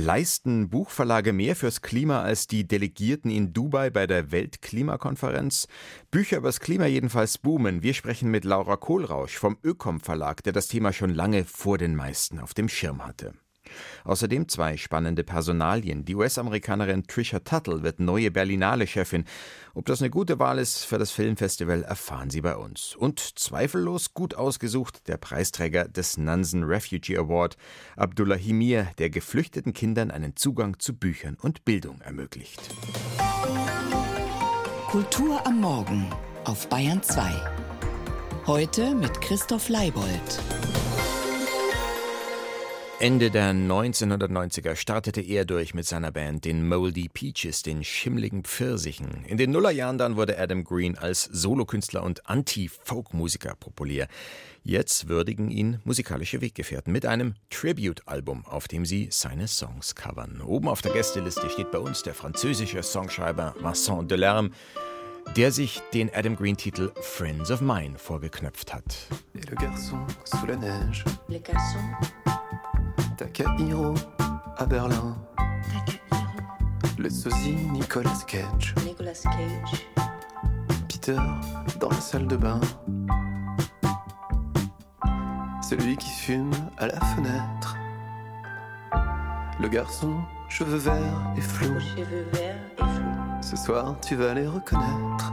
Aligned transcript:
Leisten 0.00 0.70
Buchverlage 0.70 1.32
mehr 1.32 1.56
fürs 1.56 1.82
Klima 1.82 2.22
als 2.22 2.46
die 2.46 2.68
Delegierten 2.68 3.32
in 3.32 3.52
Dubai 3.52 3.90
bei 3.90 4.06
der 4.06 4.30
Weltklimakonferenz? 4.30 5.66
Bücher 6.12 6.36
übers 6.36 6.60
Klima 6.60 6.86
jedenfalls 6.86 7.36
boomen. 7.36 7.82
Wir 7.82 7.94
sprechen 7.94 8.30
mit 8.30 8.44
Laura 8.44 8.76
Kohlrausch 8.76 9.36
vom 9.36 9.58
Ökom 9.64 9.98
Verlag, 9.98 10.44
der 10.44 10.52
das 10.52 10.68
Thema 10.68 10.92
schon 10.92 11.10
lange 11.10 11.44
vor 11.44 11.78
den 11.78 11.96
meisten 11.96 12.38
auf 12.38 12.54
dem 12.54 12.68
Schirm 12.68 13.04
hatte. 13.04 13.34
Außerdem 14.04 14.48
zwei 14.48 14.76
spannende 14.76 15.24
Personalien. 15.24 16.04
Die 16.04 16.14
US-Amerikanerin 16.14 17.06
Trisha 17.06 17.40
Tuttle 17.40 17.82
wird 17.82 18.00
neue 18.00 18.30
Berlinale-Chefin. 18.30 19.24
Ob 19.74 19.86
das 19.86 20.00
eine 20.00 20.10
gute 20.10 20.38
Wahl 20.38 20.58
ist 20.58 20.84
für 20.84 20.98
das 20.98 21.10
Filmfestival, 21.10 21.82
erfahren 21.82 22.30
Sie 22.30 22.40
bei 22.40 22.56
uns. 22.56 22.96
Und 22.96 23.20
zweifellos 23.20 24.14
gut 24.14 24.34
ausgesucht 24.34 25.08
der 25.08 25.16
Preisträger 25.16 25.86
des 25.86 26.16
Nansen 26.16 26.64
Refugee 26.64 27.16
Award, 27.16 27.56
Abdullah 27.96 28.36
Himir, 28.36 28.88
der 28.98 29.10
geflüchteten 29.10 29.72
Kindern 29.72 30.10
einen 30.10 30.36
Zugang 30.36 30.78
zu 30.78 30.94
Büchern 30.94 31.36
und 31.40 31.64
Bildung 31.64 32.00
ermöglicht. 32.00 32.60
Kultur 34.88 35.46
am 35.46 35.60
Morgen 35.60 36.06
auf 36.44 36.68
Bayern 36.68 37.02
2. 37.02 37.30
Heute 38.46 38.94
mit 38.94 39.20
Christoph 39.20 39.68
Leibold. 39.68 40.40
Ende 43.00 43.30
der 43.30 43.52
1990er 43.52 44.74
startete 44.74 45.20
er 45.20 45.44
durch 45.44 45.72
mit 45.72 45.86
seiner 45.86 46.10
Band 46.10 46.44
den 46.44 46.66
Moldy 46.66 47.08
Peaches, 47.08 47.62
den 47.62 47.84
schimmligen 47.84 48.42
Pfirsichen. 48.42 49.24
In 49.24 49.36
den 49.36 49.52
Nullerjahren 49.52 49.98
dann 49.98 50.16
wurde 50.16 50.36
Adam 50.36 50.64
Green 50.64 50.98
als 50.98 51.22
Solokünstler 51.22 52.02
und 52.02 52.28
Anti-Folk-Musiker 52.28 53.54
populär. 53.54 54.08
Jetzt 54.64 55.08
würdigen 55.08 55.52
ihn 55.52 55.80
musikalische 55.84 56.40
Weggefährten 56.40 56.92
mit 56.92 57.06
einem 57.06 57.34
Tribute-Album, 57.50 58.44
auf 58.46 58.66
dem 58.66 58.84
sie 58.84 59.06
seine 59.12 59.46
Songs 59.46 59.94
covern. 59.94 60.40
Oben 60.40 60.66
auf 60.66 60.82
der 60.82 60.92
Gästeliste 60.92 61.48
steht 61.50 61.70
bei 61.70 61.78
uns 61.78 62.02
der 62.02 62.14
französische 62.14 62.82
Songschreiber 62.82 63.54
Vincent 63.60 64.10
Delerme, 64.10 64.50
der 65.36 65.52
sich 65.52 65.80
den 65.94 66.10
Adam 66.12 66.34
Green-Titel 66.34 66.90
Friends 67.00 67.52
of 67.52 67.60
Mine 67.60 67.96
vorgeknöpft 67.96 68.74
hat. 68.74 69.06
Et 69.34 69.48
le 69.48 69.54
garçon 69.54 70.04
sous 70.24 70.48
la 70.48 70.56
neige. 70.56 71.04
Le 71.28 71.38
garçon 71.38 72.37
Takahiro 73.18 73.94
à 74.58 74.64
Berlin. 74.64 75.16
Le 76.96 77.10
sosie 77.10 77.56
Nicolas 77.72 78.22
Cage. 78.28 78.76
Nicolas 78.86 79.20
Cage. 79.24 79.88
Peter 80.86 81.18
dans 81.80 81.88
la 81.88 82.00
salle 82.00 82.28
de 82.28 82.36
bain. 82.36 82.60
Celui 85.68 85.96
qui 85.96 86.10
fume 86.10 86.52
à 86.78 86.86
la 86.86 87.00
fenêtre. 87.00 87.76
Le 89.58 89.66
garçon, 89.66 90.14
cheveux 90.48 90.78
verts 90.78 91.34
et 91.36 91.40
flou. 91.40 91.80
Cheveux 91.80 92.26
verts 92.32 92.56
et 92.78 92.82
flou. 92.82 93.42
Ce 93.42 93.56
soir, 93.56 93.96
tu 94.00 94.14
vas 94.14 94.32
les 94.34 94.46
reconnaître. 94.46 95.32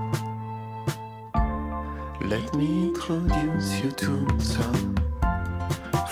Let 2.22 2.52
me 2.58 2.89
introduce 2.89 3.80
you 3.83 3.92
to 3.92 4.39
some 4.39 4.95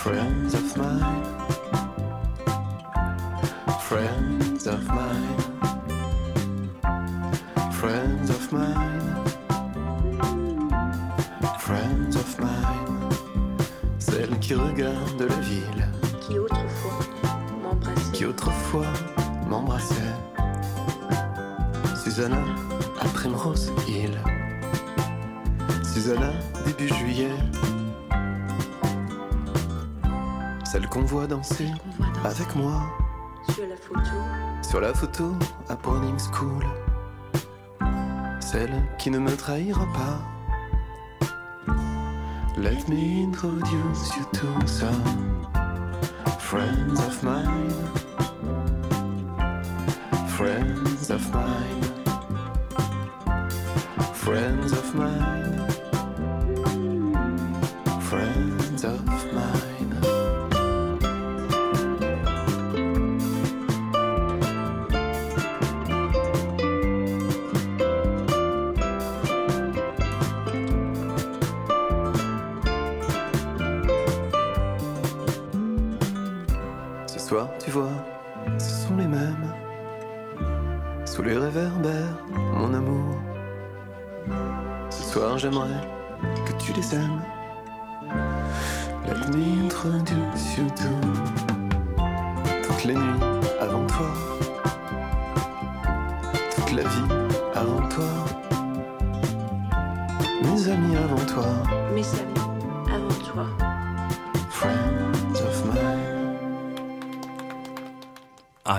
friends 0.03 0.53
of 0.53 0.77
mine. 0.77 1.23
friends 3.79 4.67
of 4.67 4.83
mine, 4.87 5.37
friends 7.71 8.29
of 8.29 8.51
mine, 8.51 9.23
friends 11.59 12.15
of 12.15 12.39
mine, 12.39 13.09
celle 13.99 14.39
qui 14.39 14.55
regarde 14.55 15.21
la 15.21 15.35
ville, 15.41 15.87
qui 16.21 16.39
autrefois 16.39 16.99
m'embrassait, 17.61 18.11
qui 18.13 18.25
autrefois 18.25 18.93
m'embrassait, 19.47 20.15
Susanna 22.03 22.43
à 22.99 23.05
Primrose 23.09 23.71
Hill, 23.87 24.17
Susanna 25.83 26.31
début 26.65 26.93
juillet, 26.93 27.37
voit 31.01 31.27
danser 31.27 31.69
avec 32.23 32.55
moi 32.55 32.81
sur 33.49 33.67
la 33.67 33.75
photo 33.75 34.11
Sur 34.61 34.81
la 34.81 34.93
photo 34.93 35.33
à 35.69 35.75
boarding 35.75 36.17
school. 36.19 36.63
Celle 38.39 38.83
qui 38.97 39.09
ne 39.09 39.19
me 39.19 39.35
trahira 39.35 39.85
pas. 39.93 40.21
Let 42.57 42.87
me 42.87 43.23
introduce 43.25 44.15
you 44.15 44.25
to 44.33 44.67
some 44.67 45.41
friends 46.39 46.99
of 46.99 47.23
mine. 47.23 47.73
Friends 50.27 51.09
of 51.09 51.33
mine. 51.33 51.81
Friends 54.13 54.71
of 54.73 54.95
mine. 54.95 55.62
tu 77.63 77.71
vois, 77.71 77.91
ce 78.57 78.87
sont 78.87 78.97
les 78.97 79.07
mêmes. 79.07 79.53
Sous 81.05 81.23
les 81.23 81.37
réverbères, 81.37 82.17
mon 82.55 82.73
amour. 82.73 83.15
Ce 84.89 85.03
soir, 85.03 85.37
j'aimerais 85.37 85.81
que 86.45 86.51
tu 86.53 86.73
les 86.73 86.95
aimes. 86.95 87.21
La 89.07 89.29
nuit 89.29 89.65
introduit 89.65 90.15
surtout 90.35 91.01
toutes 92.63 92.83
les 92.83 92.95
nuits 92.95 93.23
avant 93.61 93.85
toi, 93.87 94.07
toute 96.55 96.71
la 96.73 96.83
vie 96.83 97.13
avant 97.55 97.87
toi, 97.87 98.09
mes 100.43 100.69
amis 100.69 100.95
avant 100.97 101.25
toi. 101.25 101.45
Mes 101.93 102.01
amis. 102.01 102.32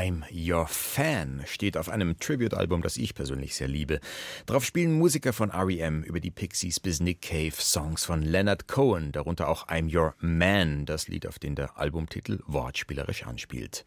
I'm 0.05 0.23
Your 0.31 0.67
Fan 0.67 1.41
steht 1.47 1.79
auf 1.79 1.89
einem 1.89 2.19
Tribute-Album, 2.19 2.83
das 2.83 2.99
ich 2.99 3.15
persönlich 3.15 3.55
sehr 3.55 3.69
liebe. 3.69 4.01
Darauf 4.45 4.63
spielen 4.63 4.93
Musiker 4.93 5.33
von 5.33 5.51
REM 5.51 6.03
über 6.03 6.21
die 6.21 6.31
Pixies 6.31 6.79
bis 6.79 7.01
Nick 7.01 7.23
Cave 7.23 7.55
Songs 7.59 8.05
von 8.05 8.21
Leonard 8.21 8.69
Cohen, 8.69 9.13
darunter 9.13 9.49
auch 9.49 9.67
I'm 9.69 9.91
Your 9.91 10.15
Man, 10.21 10.85
das 10.85 11.09
Lied, 11.09 11.27
auf 11.27 11.39
den 11.39 11.55
der 11.55 11.79
Albumtitel 11.79 12.41
wortspielerisch 12.47 13.27
anspielt. 13.27 13.87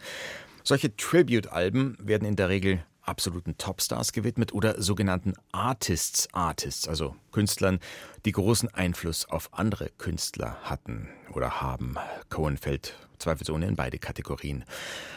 Solche 0.63 0.95
Tribute-Alben 0.97 1.97
werden 2.01 2.27
in 2.27 2.35
der 2.35 2.49
Regel 2.49 2.83
absoluten 3.07 3.57
Topstars 3.57 4.11
gewidmet 4.11 4.53
oder 4.53 4.81
sogenannten 4.81 5.33
Artists 5.51 6.27
Artists, 6.33 6.87
also 6.87 7.15
Künstlern, 7.31 7.79
die 8.25 8.31
großen 8.31 8.73
Einfluss 8.73 9.25
auf 9.25 9.49
andere 9.53 9.89
Künstler 9.97 10.57
hatten 10.63 11.07
oder 11.33 11.61
haben. 11.61 11.95
Cohen 12.29 12.57
fällt 12.57 12.95
zweifelsohne 13.19 13.67
in 13.67 13.75
beide 13.75 13.97
Kategorien. 13.99 14.63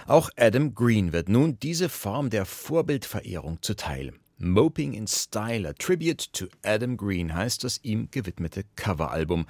Auch 0.06 0.30
Adam 0.36 0.74
Green 0.74 1.12
wird 1.12 1.28
nun 1.28 1.58
diese 1.60 1.88
Form 1.88 2.30
der 2.30 2.46
Vorbildverehrung 2.46 3.58
zuteil. 3.62 4.12
Moping 4.38 4.94
in 4.94 5.06
Style, 5.06 5.68
a 5.68 5.74
Tribute 5.74 6.32
to 6.32 6.46
Adam 6.64 6.96
Green 6.96 7.34
heißt 7.34 7.62
das 7.62 7.78
ihm 7.82 8.10
gewidmete 8.10 8.64
Coveralbum. 8.74 9.46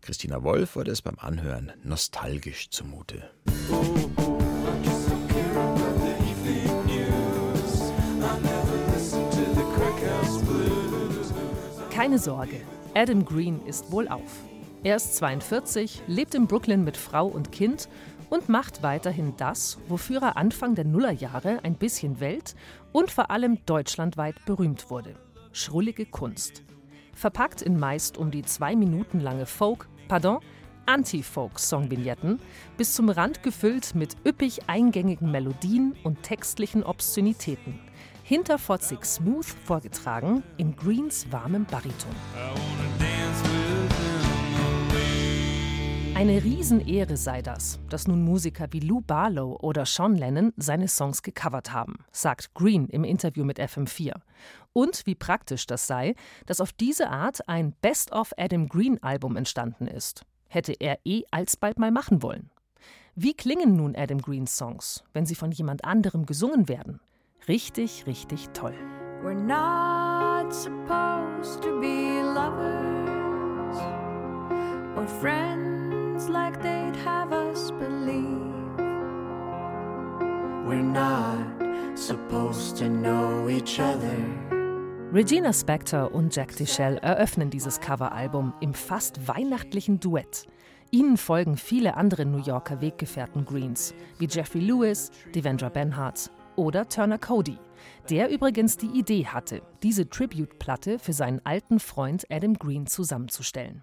Christina 0.00 0.42
Wolf 0.42 0.76
wurde 0.76 0.92
es 0.92 1.02
beim 1.02 1.18
Anhören 1.18 1.72
nostalgisch 1.84 2.70
zumute. 2.70 3.30
Keine 12.00 12.18
Sorge, 12.18 12.62
Adam 12.94 13.26
Green 13.26 13.60
ist 13.66 13.92
wohlauf. 13.92 14.42
Er 14.82 14.96
ist 14.96 15.16
42, 15.16 16.00
lebt 16.06 16.34
in 16.34 16.46
Brooklyn 16.46 16.82
mit 16.82 16.96
Frau 16.96 17.26
und 17.26 17.52
Kind 17.52 17.90
und 18.30 18.48
macht 18.48 18.82
weiterhin 18.82 19.34
das, 19.36 19.76
wofür 19.86 20.22
er 20.22 20.38
Anfang 20.38 20.74
der 20.74 20.86
Nullerjahre 20.86 21.60
ein 21.62 21.74
bisschen 21.74 22.18
welt- 22.18 22.54
und 22.92 23.10
vor 23.10 23.30
allem 23.30 23.58
deutschlandweit 23.66 24.46
berühmt 24.46 24.88
wurde. 24.88 25.14
Schrullige 25.52 26.06
Kunst. 26.06 26.62
Verpackt 27.12 27.60
in 27.60 27.78
meist 27.78 28.16
um 28.16 28.30
die 28.30 28.44
zwei 28.44 28.74
Minuten 28.74 29.20
lange 29.20 29.44
Folk, 29.44 29.86
pardon, 30.08 30.38
Anti-Folk-Songvignetten, 30.86 32.40
bis 32.78 32.94
zum 32.94 33.10
Rand 33.10 33.42
gefüllt 33.42 33.94
mit 33.94 34.16
üppig 34.26 34.70
eingängigen 34.70 35.30
Melodien 35.30 35.94
und 36.02 36.22
textlichen 36.22 36.82
Obszönitäten 36.82 37.78
hinterfotzig 38.30 39.04
smooth 39.04 39.44
vorgetragen 39.44 40.44
in 40.56 40.76
Greens 40.76 41.26
warmem 41.32 41.64
Bariton. 41.64 42.14
Eine 46.14 46.44
Riesenehre 46.44 47.16
sei 47.16 47.42
das, 47.42 47.80
dass 47.88 48.06
nun 48.06 48.22
Musiker 48.22 48.68
wie 48.70 48.78
Lou 48.78 49.00
Barlow 49.00 49.58
oder 49.60 49.84
Sean 49.84 50.14
Lennon 50.14 50.52
seine 50.56 50.86
Songs 50.86 51.24
gecovert 51.24 51.72
haben, 51.72 52.04
sagt 52.12 52.54
Green 52.54 52.86
im 52.86 53.02
Interview 53.02 53.44
mit 53.44 53.58
FM4. 53.58 54.12
Und 54.72 55.06
wie 55.06 55.16
praktisch 55.16 55.66
das 55.66 55.88
sei, 55.88 56.14
dass 56.46 56.60
auf 56.60 56.72
diese 56.72 57.10
Art 57.10 57.48
ein 57.48 57.72
Best 57.82 58.12
of 58.12 58.30
Adam 58.36 58.68
Green 58.68 59.02
Album 59.02 59.36
entstanden 59.36 59.88
ist. 59.88 60.24
Hätte 60.46 60.74
er 60.78 61.00
eh 61.04 61.24
alsbald 61.32 61.80
mal 61.80 61.90
machen 61.90 62.22
wollen. 62.22 62.52
Wie 63.16 63.34
klingen 63.34 63.74
nun 63.74 63.96
Adam 63.96 64.22
Greens 64.22 64.56
Songs, 64.56 65.02
wenn 65.12 65.26
sie 65.26 65.34
von 65.34 65.50
jemand 65.50 65.84
anderem 65.84 66.26
gesungen 66.26 66.68
werden? 66.68 67.00
Richtig, 67.48 68.06
richtig 68.06 68.50
toll. 68.50 68.74
We're 69.22 69.34
not 69.34 70.52
supposed 70.54 71.62
to 71.62 71.80
be 71.80 72.22
lovers 72.22 73.76
or 74.96 75.06
friends 75.06 76.28
like 76.28 76.60
they'd 76.62 76.96
have 77.04 77.32
us 77.32 77.70
believe. 77.72 78.76
We're 80.66 80.82
not 80.82 81.98
supposed 81.98 82.76
to 82.78 82.88
know 82.88 83.48
each 83.48 83.80
other. 83.80 84.16
Regina 85.12 85.52
Spektor 85.52 86.12
und 86.12 86.34
Jack 86.34 86.54
DeShell 86.56 86.98
eröffnen 86.98 87.50
dieses 87.50 87.80
Coveralbum 87.80 88.54
im 88.60 88.74
fast 88.74 89.26
weihnachtlichen 89.26 89.98
Duett. 89.98 90.46
Ihnen 90.92 91.16
folgen 91.16 91.56
viele 91.56 91.96
andere 91.96 92.24
New 92.26 92.42
Yorker 92.42 92.80
Weggefährten 92.80 93.44
Greens, 93.44 93.92
wie 94.18 94.26
Jeffrey 94.26 94.60
Lewis, 94.60 95.10
Devendra 95.34 95.68
Benhart 95.68 96.30
oder 96.60 96.86
Turner 96.88 97.18
Cody, 97.18 97.56
der 98.10 98.28
übrigens 98.28 98.76
die 98.76 98.98
Idee 98.98 99.26
hatte, 99.26 99.62
diese 99.82 100.08
Tribute-Platte 100.08 100.98
für 100.98 101.14
seinen 101.14 101.40
alten 101.44 101.80
Freund 101.80 102.26
Adam 102.30 102.54
Green 102.54 102.86
zusammenzustellen. 102.86 103.82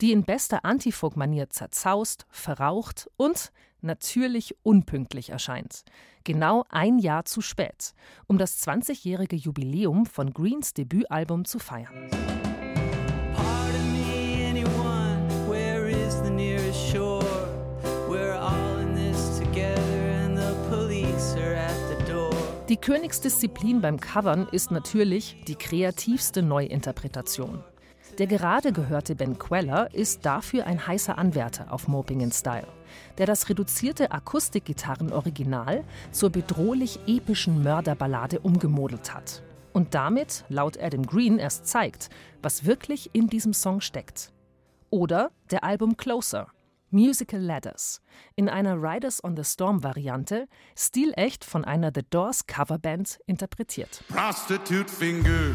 Die 0.00 0.12
in 0.12 0.24
bester 0.24 0.64
Antifolk-Manier 0.64 1.50
zerzaust, 1.50 2.26
verraucht 2.30 3.10
und 3.18 3.52
natürlich 3.82 4.56
unpünktlich 4.62 5.28
erscheint. 5.28 5.84
Genau 6.24 6.64
ein 6.70 6.98
Jahr 6.98 7.26
zu 7.26 7.42
spät, 7.42 7.92
um 8.26 8.38
das 8.38 8.66
20-jährige 8.66 9.36
Jubiläum 9.36 10.06
von 10.06 10.32
Greens 10.32 10.72
Debütalbum 10.72 11.44
zu 11.44 11.58
feiern. 11.58 12.08
Die 22.70 22.76
Königsdisziplin 22.76 23.80
beim 23.80 23.98
Covern 23.98 24.46
ist 24.52 24.70
natürlich 24.70 25.42
die 25.48 25.56
kreativste 25.56 26.40
Neuinterpretation. 26.40 27.64
Der 28.18 28.28
gerade 28.28 28.72
gehörte 28.72 29.16
Ben 29.16 29.40
Queller 29.40 29.92
ist 29.92 30.24
dafür 30.24 30.66
ein 30.66 30.86
heißer 30.86 31.18
Anwärter 31.18 31.72
auf 31.72 31.88
Moping 31.88 32.20
in 32.20 32.30
Style, 32.30 32.68
der 33.18 33.26
das 33.26 33.48
reduzierte 33.48 34.12
Akustikgitarren-Original 34.12 35.82
zur 36.12 36.30
bedrohlich 36.30 37.00
epischen 37.08 37.60
Mörderballade 37.64 38.38
umgemodelt 38.38 39.12
hat. 39.12 39.42
Und 39.72 39.96
damit, 39.96 40.44
laut 40.48 40.80
Adam 40.80 41.04
Green, 41.04 41.40
erst 41.40 41.66
zeigt, 41.66 42.08
was 42.40 42.66
wirklich 42.66 43.10
in 43.12 43.26
diesem 43.26 43.52
Song 43.52 43.80
steckt. 43.80 44.30
Oder 44.90 45.32
der 45.50 45.64
Album 45.64 45.96
Closer, 45.96 46.46
Musical 46.90 47.40
Ladders 47.40 48.00
in 48.36 48.48
einer 48.48 48.74
Riders 48.74 49.22
on 49.22 49.36
the 49.36 49.44
Storm 49.44 49.82
Variante, 49.82 50.48
stilecht 50.76 51.44
von 51.44 51.64
einer 51.64 51.92
The 51.94 52.02
Doors 52.08 52.46
Coverband 52.46 53.20
interpretiert. 53.26 54.02
Prostitute 54.08 54.88
Finger. 54.88 55.54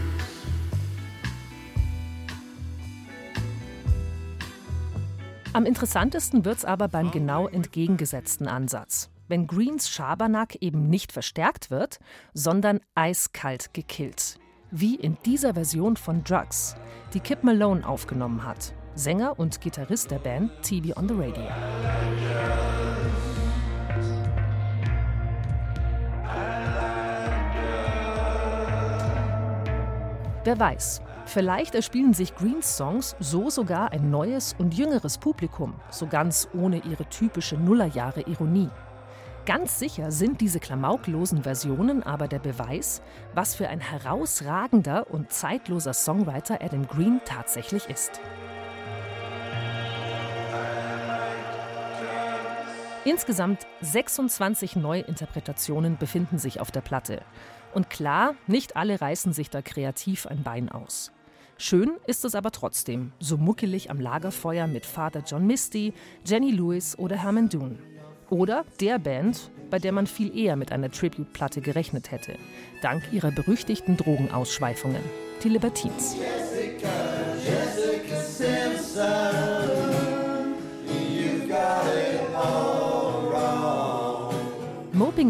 Am 5.53 5.65
interessantesten 5.65 6.43
wird's 6.43 6.65
aber 6.65 6.87
beim 6.87 7.11
genau 7.11 7.47
entgegengesetzten 7.47 8.47
Ansatz. 8.47 9.09
Wenn 9.27 9.47
Greens 9.47 9.89
Schabernack 9.89 10.55
eben 10.61 10.89
nicht 10.89 11.11
verstärkt 11.11 11.71
wird, 11.71 11.99
sondern 12.33 12.81
eiskalt 12.93 13.73
gekillt. 13.73 14.37
Wie 14.71 14.95
in 14.95 15.17
dieser 15.25 15.53
Version 15.53 15.95
von 15.95 16.23
Drugs, 16.23 16.75
die 17.13 17.21
Kip 17.21 17.43
Malone 17.43 17.87
aufgenommen 17.87 18.43
hat. 18.43 18.73
Sänger 18.97 19.38
und 19.38 19.59
Gitarrist 19.59 20.09
der 20.09 20.19
Band 20.19 20.51
TV 20.62 20.97
on 20.97 21.09
the 21.09 21.13
Radio. 21.15 21.44
Wer 30.45 30.57
weiß, 30.57 31.01
vielleicht 31.25 31.75
erspielen 31.75 32.13
sich 32.13 32.36
Greens 32.36 32.77
Songs 32.77 33.18
so 33.19 33.50
sogar 33.50 33.92
ein 33.92 34.09
neues 34.09 34.56
und 34.59 34.74
jüngeres 34.74 35.18
Publikum, 35.18 35.74
so 35.89 36.07
ganz 36.07 36.47
ohne 36.53 36.77
ihre 36.77 37.03
typische 37.09 37.57
Nullerjahre-Ironie. 37.57 38.69
Ganz 39.45 39.77
sicher 39.77 40.09
sind 40.12 40.39
diese 40.39 40.62
klamauklosen 40.62 41.44
Versionen 41.44 42.01
aber 42.01 42.30
der 42.30 42.39
Beweis, 42.39 43.01
was 43.33 43.56
für 43.56 43.68
ein 43.68 43.81
herausragender 43.81 45.12
und 45.12 45.33
zeitloser 45.33 45.94
Songwriter 45.94 46.59
Adam 46.62 46.88
Green 46.88 47.19
tatsächlich 47.25 47.89
ist. 47.89 48.21
Insgesamt 53.06 53.68
26 53.81 54.78
Neuinterpretationen 54.78 55.98
befinden 55.98 56.40
sich 56.40 56.60
auf 56.60 56.72
der 56.72 56.81
Platte. 56.81 57.22
Und 57.72 57.92
klar, 57.92 58.34
nicht 58.48 58.75
alle 58.75 59.00
reißen 59.00 59.31
sich 59.31 59.52
da 59.52 59.62
kreativ 59.62 60.25
ein 60.25 60.42
Bein 60.42 60.69
aus. 60.69 61.12
Schön 61.57 61.92
ist 62.07 62.25
es 62.25 62.34
aber 62.34 62.52
trotzdem, 62.52 63.13
so 63.19 63.38
muckelig 63.38 63.92
am 63.92 64.00
Lagerfeuer 64.02 64.66
mit 64.66 64.88
Vater 64.88 65.22
John 65.24 65.46
Misty, 65.46 65.94
Jenny 66.25 66.50
Lewis 66.50 66.98
oder 66.98 67.16
Herman 67.16 67.48
Dune. 67.48 67.78
Oder 68.31 68.66
der 68.81 68.98
Band, 68.98 69.52
bei 69.69 69.78
der 69.78 69.92
man 69.92 70.07
viel 70.07 70.36
eher 70.36 70.56
mit 70.56 70.72
einer 70.72 70.90
Tribute-Platte 70.90 71.62
gerechnet 71.62 72.12
hätte, 72.12 72.36
dank 72.81 73.04
ihrer 73.13 73.30
berüchtigten 73.30 73.98
Drogenausschweifungen, 73.98 75.04
die 75.44 75.50
Libertines. 75.50 76.18
Jessica, 76.18 77.14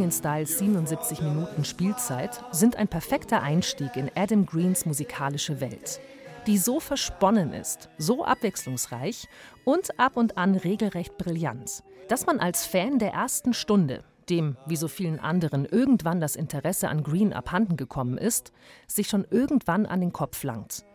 In 0.01 0.11
Styles 0.11 0.59
77 0.59 1.21
Minuten 1.21 1.63
Spielzeit 1.63 2.43
sind 2.51 2.75
ein 2.75 2.89
perfekter 2.89 3.41
Einstieg 3.41 3.95
in 3.95 4.11
Adam 4.13 4.45
Greens 4.45 4.85
musikalische 4.85 5.61
Welt, 5.61 6.01
die 6.45 6.57
so 6.57 6.81
versponnen 6.81 7.53
ist, 7.53 7.89
so 7.97 8.25
abwechslungsreich 8.25 9.27
und 9.63 9.97
ab 9.97 10.17
und 10.17 10.37
an 10.37 10.55
regelrecht 10.55 11.17
brillant, 11.17 11.81
dass 12.09 12.25
man 12.25 12.39
als 12.39 12.65
Fan 12.65 12.99
der 12.99 13.13
ersten 13.13 13.53
Stunde, 13.53 14.03
dem 14.29 14.57
wie 14.65 14.75
so 14.75 14.89
vielen 14.89 15.19
anderen 15.19 15.65
irgendwann 15.65 16.19
das 16.19 16.35
Interesse 16.35 16.89
an 16.89 17.01
Green 17.01 17.31
abhanden 17.31 17.77
gekommen 17.77 18.17
ist, 18.17 18.51
sich 18.87 19.07
schon 19.07 19.25
irgendwann 19.31 19.85
an 19.85 20.01
den 20.01 20.13
Kopf 20.13 20.43
langt. 20.43 20.85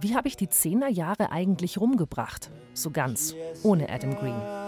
Wie 0.00 0.16
habe 0.16 0.28
ich 0.28 0.36
die 0.36 0.48
Zehnerjahre 0.48 1.30
eigentlich 1.30 1.78
rumgebracht? 1.78 2.50
So 2.74 2.90
ganz, 2.90 3.34
ohne 3.62 3.88
Adam 3.88 4.16
Green. 4.16 4.67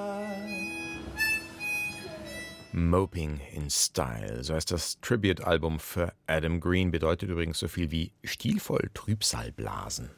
Moping 2.73 3.41
in 3.53 3.69
Style, 3.69 4.45
so 4.45 4.55
heißt 4.55 4.71
das 4.71 5.01
Tribute-Album 5.01 5.81
für 5.81 6.13
Adam 6.27 6.61
Green, 6.61 6.93
bedeutet 6.93 7.29
übrigens 7.29 7.59
so 7.59 7.67
viel 7.67 7.91
wie 7.91 8.13
stilvoll 8.23 8.91
Trübsalblasen. 8.95 10.11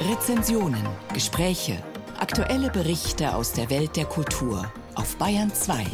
Rezensionen, 0.00 0.84
Gespräche, 1.14 1.82
aktuelle 2.18 2.70
Berichte 2.70 3.34
aus 3.34 3.52
der 3.52 3.70
Welt 3.70 3.96
der 3.96 4.06
Kultur 4.06 4.72
auf 4.96 5.16
Bayern 5.16 5.54
2. 5.54 5.86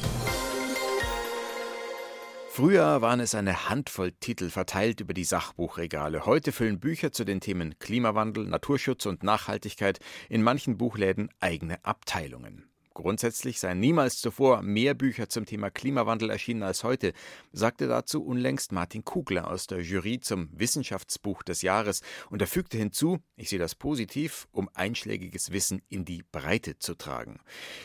Früher 2.49 3.03
waren 3.03 3.21
es 3.21 3.35
eine 3.35 3.69
Handvoll 3.69 4.13
Titel 4.13 4.49
verteilt 4.49 5.01
über 5.01 5.13
die 5.13 5.25
Sachbuchregale. 5.25 6.25
Heute 6.25 6.53
füllen 6.53 6.81
Bücher 6.81 7.13
zu 7.13 7.25
den 7.25 7.41
Themen 7.41 7.79
Klimawandel, 7.79 8.47
Naturschutz 8.47 9.05
und 9.05 9.23
Nachhaltigkeit 9.23 9.99
in 10.31 10.43
manchen 10.43 10.79
Buchläden 10.79 11.29
eigene 11.41 11.85
Abteilungen. 11.85 12.65
Grundsätzlich 12.97 13.61
seien 13.61 13.79
niemals 13.79 14.23
zuvor 14.23 14.63
mehr 14.63 14.95
Bücher 14.95 15.29
zum 15.29 15.45
Thema 15.45 15.69
Klimawandel 15.69 16.31
erschienen 16.31 16.63
als 16.63 16.83
heute, 16.83 17.13
sagte 17.53 17.89
dazu 17.89 18.25
unlängst 18.25 18.73
Martin 18.73 19.05
Kugler 19.05 19.51
aus 19.51 19.67
der 19.67 19.83
Jury 19.83 20.19
zum 20.19 20.49
Wissenschaftsbuch 20.53 21.43
des 21.43 21.61
Jahres 21.61 22.01
und 22.31 22.41
er 22.41 22.47
fügte 22.47 22.79
hinzu, 22.79 23.19
ich 23.37 23.51
sehe 23.51 23.59
das 23.59 23.75
positiv, 23.75 24.49
um 24.51 24.71
einschlägiges 24.73 25.53
Wissen 25.53 25.83
in 25.91 26.07
die 26.07 26.23
Breite 26.33 26.79
zu 26.79 26.95
tragen. 26.95 27.39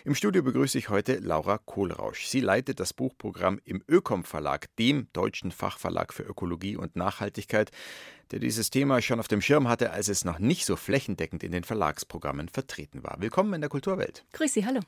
Im 0.05 0.15
Studio 0.15 0.43
begrüße 0.43 0.77
ich 0.77 0.87
heute 0.87 1.15
Laura 1.15 1.57
Kohlrausch. 1.57 2.27
Sie 2.27 2.39
leitet 2.39 2.79
das 2.79 2.93
Buchprogramm 2.93 3.59
im 3.65 3.83
Ökom 3.89 4.23
Verlag, 4.23 4.73
dem 4.77 5.09
deutschen 5.11 5.51
Fachverlag 5.51 6.13
für 6.13 6.23
Ökologie 6.23 6.77
und 6.77 6.95
Nachhaltigkeit 6.95 7.71
der 8.31 8.39
dieses 8.39 8.69
Thema 8.69 9.01
schon 9.01 9.19
auf 9.19 9.27
dem 9.27 9.41
Schirm 9.41 9.67
hatte, 9.67 9.91
als 9.91 10.07
es 10.07 10.23
noch 10.23 10.39
nicht 10.39 10.65
so 10.65 10.77
flächendeckend 10.77 11.43
in 11.43 11.51
den 11.51 11.65
Verlagsprogrammen 11.65 12.47
vertreten 12.47 13.03
war. 13.03 13.17
Willkommen 13.19 13.53
in 13.53 13.59
der 13.59 13.69
Kulturwelt. 13.69 14.23
Grüß 14.31 14.53
Sie, 14.53 14.65
hallo. 14.65 14.79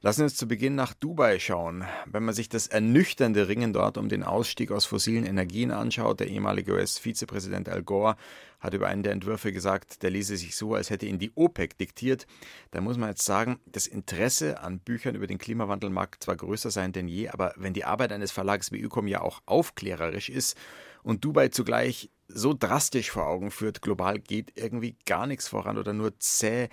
Lassen 0.00 0.20
wir 0.20 0.24
uns 0.24 0.36
zu 0.36 0.48
Beginn 0.48 0.74
nach 0.74 0.94
Dubai 0.94 1.38
schauen. 1.38 1.84
Wenn 2.06 2.24
man 2.24 2.34
sich 2.34 2.48
das 2.48 2.66
ernüchternde 2.66 3.48
Ringen 3.48 3.72
dort 3.72 3.98
um 3.98 4.08
den 4.08 4.22
Ausstieg 4.22 4.70
aus 4.70 4.84
fossilen 4.84 5.24
Energien 5.24 5.70
anschaut, 5.70 6.20
der 6.20 6.28
ehemalige 6.28 6.72
US-Vizepräsident 6.72 7.68
Al 7.68 7.82
Gore 7.82 8.16
hat 8.62 8.74
über 8.74 8.86
einen 8.86 9.02
der 9.02 9.12
Entwürfe 9.12 9.52
gesagt, 9.52 10.02
der 10.02 10.10
lese 10.10 10.36
sich 10.36 10.54
so, 10.54 10.74
als 10.74 10.90
hätte 10.90 11.06
ihn 11.06 11.18
die 11.18 11.32
OPEC 11.34 11.76
diktiert. 11.76 12.26
Da 12.70 12.80
muss 12.80 12.96
man 12.96 13.10
jetzt 13.10 13.24
sagen, 13.24 13.58
das 13.66 13.88
Interesse 13.88 14.60
an 14.60 14.78
Büchern 14.78 15.16
über 15.16 15.26
den 15.26 15.38
Klimawandel 15.38 15.90
mag 15.90 16.22
zwar 16.22 16.36
größer 16.36 16.70
sein 16.70 16.92
denn 16.92 17.08
je, 17.08 17.28
aber 17.28 17.54
wenn 17.56 17.74
die 17.74 17.84
Arbeit 17.84 18.12
eines 18.12 18.30
Verlags 18.30 18.70
wie 18.70 18.80
Ökom 18.80 19.08
ja 19.08 19.20
auch 19.20 19.42
aufklärerisch 19.46 20.28
ist 20.28 20.56
und 21.02 21.24
Dubai 21.24 21.48
zugleich 21.48 22.10
so 22.28 22.54
drastisch 22.54 23.10
vor 23.10 23.26
Augen 23.26 23.50
führt, 23.50 23.82
global 23.82 24.18
geht 24.18 24.52
irgendwie 24.54 24.96
gar 25.06 25.26
nichts 25.26 25.48
voran 25.48 25.76
oder 25.76 25.92
nur 25.92 26.18
zäh, 26.18 26.68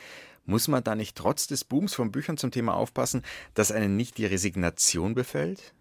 muss 0.50 0.68
man 0.68 0.84
da 0.84 0.96
nicht 0.96 1.16
trotz 1.16 1.48
des 1.48 1.64
Booms 1.64 1.94
von 1.94 2.12
Büchern 2.12 2.38
zum 2.38 2.52
Thema 2.52 2.74
aufpassen, 2.74 3.24
dass 3.54 3.72
einen 3.72 3.96
nicht 3.96 4.18
die 4.18 4.26
Resignation 4.26 5.14
befällt? 5.14 5.74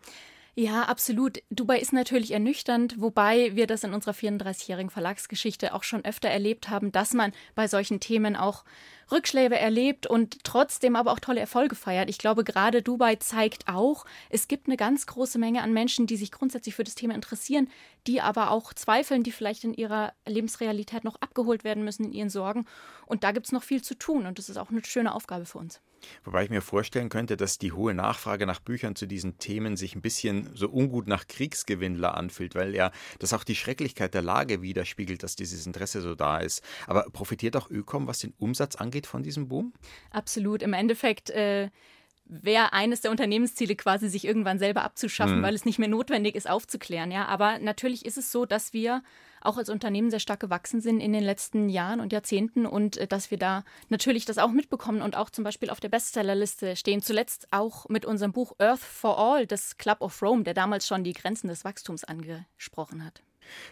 Ja, 0.55 0.83
absolut. 0.83 1.39
Dubai 1.51 1.79
ist 1.79 1.93
natürlich 1.93 2.33
ernüchternd, 2.33 3.01
wobei 3.01 3.55
wir 3.55 3.69
das 3.69 3.85
in 3.85 3.95
unserer 3.95 4.13
34-jährigen 4.13 4.91
Verlagsgeschichte 4.91 5.73
auch 5.73 5.85
schon 5.85 6.05
öfter 6.05 6.29
erlebt 6.29 6.69
haben, 6.69 6.91
dass 6.91 7.15
man 7.15 7.33
bei 7.55 7.69
solchen 7.69 8.01
Themen 8.01 8.35
auch 8.35 8.65
Rückschläge 9.11 9.57
erlebt 9.57 10.07
und 10.07 10.45
trotzdem 10.45 10.97
aber 10.97 11.13
auch 11.13 11.21
tolle 11.21 11.41
Erfolge 11.41 11.75
feiert. 11.75 12.11
Ich 12.11 12.19
glaube, 12.19 12.45
gerade 12.45 12.83
Dubai 12.83 13.17
zeigt 13.17 13.69
auch, 13.69 14.05
es 14.31 14.49
gibt 14.49 14.67
eine 14.67 14.77
ganz 14.77 15.07
große 15.07 15.39
Menge 15.39 15.63
an 15.63 15.73
Menschen, 15.73 16.07
die 16.07 16.17
sich 16.17 16.33
grundsätzlich 16.33 16.75
für 16.75 16.85
das 16.85 16.95
Thema 16.95 17.15
interessieren, 17.15 17.69
die 18.07 18.21
aber 18.21 18.51
auch 18.51 18.75
zweifeln, 18.75 19.23
die 19.23 19.33
vielleicht 19.33 19.65
in 19.65 19.75
ihrer 19.75 20.13
Lebensrealität 20.27 21.05
noch 21.05 21.17
abgeholt 21.21 21.65
werden 21.65 21.85
müssen 21.85 22.05
in 22.05 22.13
ihren 22.13 22.31
Sorgen. 22.31 22.67
Und 23.07 23.25
da 23.25 23.33
gibt 23.33 23.47
es 23.47 23.53
noch 23.53 23.63
viel 23.63 23.83
zu 23.83 23.95
tun 23.95 24.27
und 24.27 24.39
das 24.39 24.49
ist 24.49 24.57
auch 24.57 24.71
eine 24.71 24.85
schöne 24.85 25.15
Aufgabe 25.15 25.45
für 25.45 25.59
uns. 25.59 25.81
Wobei 26.25 26.45
ich 26.45 26.51
mir 26.51 26.63
vorstellen 26.63 27.09
könnte, 27.09 27.37
dass 27.37 27.59
die 27.59 27.73
hohe 27.73 27.95
Nachfrage 27.95 28.47
nach 28.47 28.61
Büchern 28.61 28.97
zu 28.97 29.07
diesen 29.07 29.39
Themen 29.39 29.77
sich 29.77 29.95
ein 29.95 30.03
bisschen 30.03 30.51
so 30.55 30.69
ungut 30.69 31.07
nach 31.07 31.27
Kriegsgewinnler 31.27 32.17
anfühlt, 32.17 32.55
weil 32.55 32.75
ja 32.75 32.91
das 33.19 33.33
auch 33.33 33.45
die 33.45 33.57
Schrecklichkeit 33.57 34.15
der 34.15 34.23
Lage 34.23 34.63
widerspiegelt, 34.63 35.23
dass 35.23 35.37
dieses 35.37 35.67
Interesse 35.67 36.01
so 36.01 36.15
da 36.15 36.39
ist. 36.39 36.63
Aber 36.87 37.05
profitiert 37.13 37.57
auch 37.57 37.71
Ökom, 37.71 38.07
was 38.07 38.21
den 38.21 38.35
Umsatz 38.39 38.77
angeht, 38.77 39.07
von 39.07 39.23
diesem 39.23 39.49
Boom? 39.49 39.73
Absolut. 40.11 40.63
Im 40.63 40.73
Endeffekt 40.73 41.31
äh, 41.31 41.71
wäre 42.29 42.73
eines 42.73 43.01
der 43.01 43.11
Unternehmensziele 43.11 43.75
quasi, 43.75 44.09
sich 44.09 44.25
irgendwann 44.25 44.59
selber 44.59 44.85
abzuschaffen, 44.85 45.39
mhm. 45.39 45.43
weil 45.43 45.55
es 45.55 45.65
nicht 45.65 45.79
mehr 45.79 45.89
notwendig 45.89 46.35
ist, 46.35 46.49
aufzuklären. 46.49 47.11
Ja, 47.11 47.27
aber 47.27 47.59
natürlich 47.59 48.05
ist 48.05 48.19
es 48.19 48.31
so, 48.31 48.47
dass 48.47 48.73
wir 48.73 49.03
auch 49.41 49.57
als 49.57 49.69
Unternehmen 49.69 50.11
sehr 50.11 50.21
stark 50.21 50.41
gewachsen 50.41 50.81
sind 50.81 51.01
in 51.01 51.13
den 51.13 51.25
letzten 51.25 51.69
Jahren 51.69 52.01
und 52.01 52.13
Jahrzehnten 52.13 52.67
und 52.67 52.97
äh, 52.97 53.07
dass 53.07 53.31
wir 53.31 53.39
da 53.39 53.65
natürlich 53.89 54.25
das 54.25 54.39
auch 54.39 54.51
mitbekommen 54.51 55.03
und 55.03 55.17
auch 55.17 55.31
zum 55.31 55.45
Beispiel 55.45 55.71
auf 55.71 55.81
der 55.81 55.89
Bestsellerliste 55.89 56.77
stehen. 56.77 57.03
Zuletzt 57.03 57.49
auch 57.51 57.89
mit 57.89 58.05
unserem 58.05 58.33
Buch 58.33 58.55
Earth 58.59 58.81
for 58.81 59.19
All 59.19 59.47
des 59.47 59.77
Club 59.77 60.01
of 60.01 60.23
Rome, 60.23 60.45
der 60.45 60.55
damals 60.55 60.87
schon 60.87 61.05
die 61.05 61.13
Grenzen 61.13 61.49
des 61.49 61.65
Wachstums 61.65 62.05
angesprochen 62.05 63.05
hat. 63.05 63.23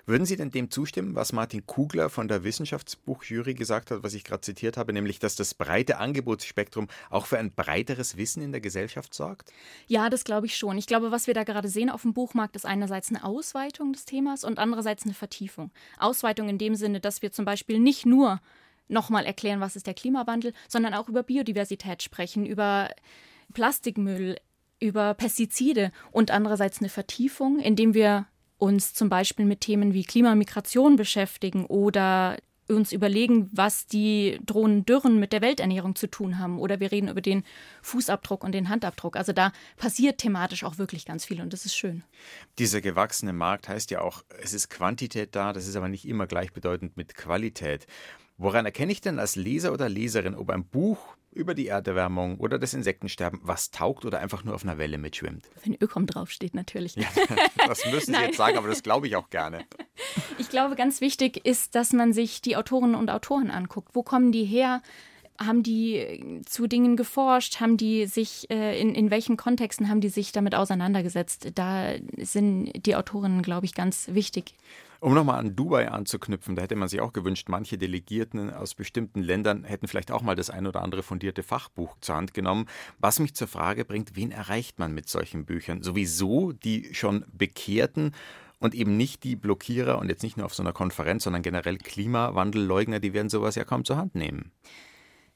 Würden 0.05 0.27
Sie 0.27 0.37
denn 0.37 0.51
dem 0.51 0.71
zustimmen, 0.71 1.15
was 1.15 1.33
Martin 1.33 1.67
Kugler 1.67 2.11
von 2.11 2.29
der 2.29 2.45
Wissenschaftsbuchjury 2.45 3.55
gesagt 3.55 3.91
hat, 3.91 4.03
was 4.03 4.15
ich 4.15 4.25
gerade 4.25 4.41
zitiert 4.41 4.77
habe, 4.77 4.93
nämlich, 4.93 5.19
dass 5.19 5.37
das 5.37 5.55
breite 5.55 5.99
Angebotsspektrum 5.99 6.89
auch 7.11 7.27
für 7.27 7.39
ein 7.39 7.53
breiteres 7.53 8.17
Wissen 8.17 8.43
in 8.43 8.53
der 8.53 8.61
Gesellschaft 8.61 9.15
sorgt? 9.15 9.53
Ja, 9.87 10.11
das 10.11 10.25
glaube 10.25 10.47
ich 10.47 10.57
schon. 10.57 10.79
Ich 10.79 10.87
glaube, 10.87 11.11
was 11.11 11.27
wir 11.27 11.35
da 11.35 11.45
gerade 11.45 11.69
sehen 11.69 11.91
auf 11.91 12.03
dem 12.03 12.15
Buchmarkt, 12.15 12.57
ist 12.57 12.67
einerseits 12.67 13.11
eine 13.11 13.25
Ausweitung 13.25 13.93
des 13.93 14.05
Themas 14.05 14.45
und 14.45 14.59
andererseits 14.59 15.05
eine 15.05 15.15
Vertiefung. 15.15 15.71
Ausweitung 15.99 16.49
in 16.49 16.59
dem 16.59 16.75
Sinne, 16.75 17.01
dass 17.01 17.23
wir 17.23 17.33
zum 17.33 17.45
Beispiel 17.45 17.79
nicht 17.79 18.07
nur 18.07 18.41
nochmal 18.89 19.25
erklären, 19.25 19.61
was 19.61 19.77
ist 19.77 19.87
der 19.87 19.95
Klimawandel, 19.95 20.53
sondern 20.69 20.95
auch 20.95 21.09
über 21.09 21.23
Biodiversität 21.23 22.03
sprechen, 22.03 22.47
über 22.47 22.91
Plastikmüll, 23.53 24.37
über 24.81 25.15
Pestizide 25.15 25.93
und 26.13 26.31
andererseits 26.31 26.81
eine 26.81 26.89
Vertiefung, 26.89 27.59
indem 27.59 27.95
wir 27.95 28.27
uns 28.59 28.95
zum 28.95 29.09
Beispiel 29.09 29.45
mit 29.45 29.61
Themen 29.61 29.93
wie 29.93 30.05
Klimamigration 30.05 30.97
beschäftigen 30.97 31.67
oder 31.67 32.37
uns 32.69 32.93
überlegen, 32.93 33.49
was 33.53 33.87
die 33.87 34.41
drohenden 34.45 34.85
Dürren 34.85 35.21
mit 35.21 35.33
der 35.33 35.41
Welternährung 35.41 35.95
zu 35.95 36.09
tun 36.09 36.39
haben. 36.39 36.59
Oder 36.59 36.81
wir 36.81 36.91
reden 36.91 37.09
über 37.09 37.21
den 37.21 37.45
Fußabdruck 37.83 38.43
und 38.43 38.53
den 38.53 38.69
Handabdruck. 38.69 39.17
Also 39.17 39.33
da 39.33 39.53
passiert 39.77 40.19
thematisch 40.19 40.65
auch 40.65 40.79
wirklich 40.79 41.05
ganz 41.05 41.25
viel 41.25 41.41
und 41.41 41.53
das 41.53 41.65
ist 41.65 41.77
schön. 41.77 42.03
Dieser 42.59 42.81
gewachsene 42.81 43.33
Markt 43.33 43.69
heißt 43.69 43.91
ja 43.91 44.01
auch, 44.01 44.25
es 44.43 44.53
ist 44.53 44.69
Quantität 44.69 45.37
da, 45.37 45.53
das 45.53 45.67
ist 45.67 45.77
aber 45.77 45.89
nicht 45.89 46.07
immer 46.07 46.27
gleichbedeutend 46.27 46.97
mit 46.97 47.15
Qualität. 47.15 47.87
Woran 48.39 48.67
erkenne 48.67 48.93
ich 48.93 49.01
denn 49.01 49.19
als 49.19 49.37
Leser 49.37 49.73
oder 49.73 49.89
Leserin, 49.89 50.35
ob 50.35 50.51
ein 50.51 50.65
Buch 50.65 51.17
über 51.37 51.55
die 51.55 51.69
Erderwärmung 51.69 52.39
oder 52.39 52.59
das 52.59 52.75
Insektensterben 52.75 53.41
was 53.43 53.71
taugt 53.71 54.05
oder 54.05 54.19
einfach 54.21 54.43
nur 54.43 54.55
auf 54.55 54.65
einer 54.65 54.79
Welle 54.79 54.99
mitschwimmt. 54.99 55.45
Wenn 55.63 55.77
Ökom 55.81 56.07
draufsteht, 56.07 56.55
natürlich. 56.55 56.97
Ja, 56.97 57.07
das 57.67 57.85
müssen 57.91 58.15
Sie 58.15 58.21
jetzt 58.21 58.39
sagen, 58.39 58.57
aber 58.57 58.69
das 58.69 58.83
glaube 58.83 59.07
ich 59.07 59.17
auch 59.17 59.31
gerne. 59.31 59.65
Ich 60.39 60.51
glaube, 60.51 60.77
ganz 60.77 61.01
wichtig 61.01 61.47
ist, 61.47 61.75
dass 61.75 61.95
man 61.95 62.13
sich 62.13 62.43
die 62.43 62.57
Autorinnen 62.57 62.95
und 62.95 63.09
Autoren 63.09 63.51
anguckt. 63.51 63.95
Wo 63.95 64.03
kommen 64.03 64.33
die 64.33 64.45
her? 64.45 64.83
Haben 65.39 65.63
die 65.63 66.43
zu 66.45 66.67
Dingen 66.67 66.97
geforscht? 66.97 67.61
Haben 67.61 67.79
die 67.79 68.05
sich, 68.07 68.51
äh, 68.51 68.79
in, 68.79 68.95
in 68.95 69.11
welchen 69.11 69.39
Kontexten 69.39 69.89
haben 69.89 70.03
die 70.03 70.11
sich 70.11 70.33
damit 70.33 70.55
auseinandergesetzt? 70.55 71.53
Da 71.55 71.95
sind 72.19 72.73
die 72.85 72.97
Autorinnen, 72.97 73.41
glaube 73.41 73.65
ich, 73.65 73.75
ganz 73.75 74.09
wichtig. 74.13 74.55
Um 75.01 75.15
nochmal 75.15 75.39
an 75.39 75.55
Dubai 75.55 75.91
anzuknüpfen, 75.91 76.57
da 76.57 76.63
hätte 76.63 76.77
man 76.77 76.89
sich 76.89 77.01
auch 77.01 77.13
gewünscht, 77.13 77.49
manche 77.49 77.79
Delegierten 77.79 78.53
aus 78.53 78.75
bestimmten 78.75 79.23
Ländern 79.23 79.65
hätten 79.65 79.89
vielleicht 79.89 80.11
auch 80.11 80.23
mal 80.23 80.37
das 80.37 80.51
ein 80.51 80.67
oder 80.67 80.83
andere 80.83 81.03
fundierte 81.03 81.43
Fachbuch 81.43 81.97
zur 82.01 82.17
Hand 82.17 82.35
genommen. 82.35 82.67
Was 82.99 83.19
mich 83.19 83.35
zur 83.35 83.49
Frage 83.49 83.85
bringt, 83.85 84.17
wen 84.17 84.31
erreicht 84.31 84.79
man 84.79 84.95
mit 84.95 85.09
solchen 85.09 85.45
Büchern? 85.45 85.83
Sowieso 85.83 86.53
die 86.53 86.95
schon 86.95 87.25
Bekehrten 87.33 88.13
und 88.59 88.75
eben 88.75 88.97
nicht 88.97 89.25
die 89.25 89.37
Blockierer 89.37 89.99
und 89.99 90.09
jetzt 90.09 90.23
nicht 90.23 90.37
nur 90.37 90.47
auf 90.47 90.55
so 90.55 90.63
einer 90.63 90.73
Konferenz, 90.73 91.25
sondern 91.25 91.43
generell 91.43 91.77
Klimawandelleugner, 91.77 93.01
die 93.01 93.13
werden 93.13 93.29
sowas 93.29 93.55
ja 93.55 93.65
kaum 93.65 93.85
zur 93.85 93.97
Hand 93.97 94.15
nehmen. 94.15 94.53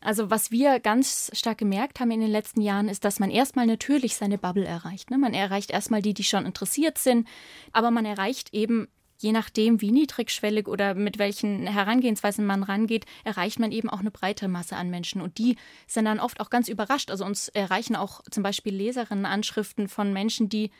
Also 0.00 0.31
was 0.31 0.50
wir 0.50 0.81
ganz 0.81 1.31
stark 1.35 1.59
gemerkt 1.59 2.00
haben 2.00 2.11
in 2.11 2.21
den 2.21 2.31
letzten 2.31 2.62
Jahren, 2.62 2.88
ist, 2.88 3.05
dass 3.05 3.21
man 3.21 3.31
erstmal 3.31 3.67
natürlich 3.67 4.17
seine 4.17 4.38
Bubble 4.38 4.64
erreicht. 4.64 5.11
Ne? 5.11 5.19
Man 5.19 5.35
erreicht 5.35 5.71
erstmal 5.71 6.00
die, 6.00 6.14
die 6.14 6.25
schon 6.25 6.47
interessiert 6.47 6.97
sind, 6.97 7.29
aber 7.73 7.90
man 7.90 8.07
erreicht 8.07 8.55
eben 8.55 8.88
je 9.21 9.33
nachdem, 9.33 9.81
wie 9.81 9.93
niedrigschwellig 9.93 10.67
oder 10.67 10.95
mit 10.95 11.19
welchen 11.19 11.67
Herangehensweisen 11.67 12.47
man 12.47 12.62
rangeht, 12.62 13.05
erreicht 13.23 13.59
man 13.59 13.71
eben 13.71 13.91
auch 13.91 14.00
eine 14.00 14.11
breite 14.11 14.49
Masse 14.49 14.77
an 14.77 14.89
Menschen. 14.89 15.21
Und 15.21 15.37
die 15.37 15.57
sind 15.87 16.07
dann 16.07 16.21
oft 16.21 16.41
auch 16.41 16.49
ganz 16.49 16.69
überrascht. 16.69 17.11
Also 17.11 17.25
uns 17.27 17.49
erreichen 17.49 17.97
auch 17.97 18.23
zum 18.31 18.43
Beispiel 18.43 18.75
Leserinnenanschriften 18.75 19.89
von 19.89 20.12
Menschen, 20.12 20.49
die 20.49 20.71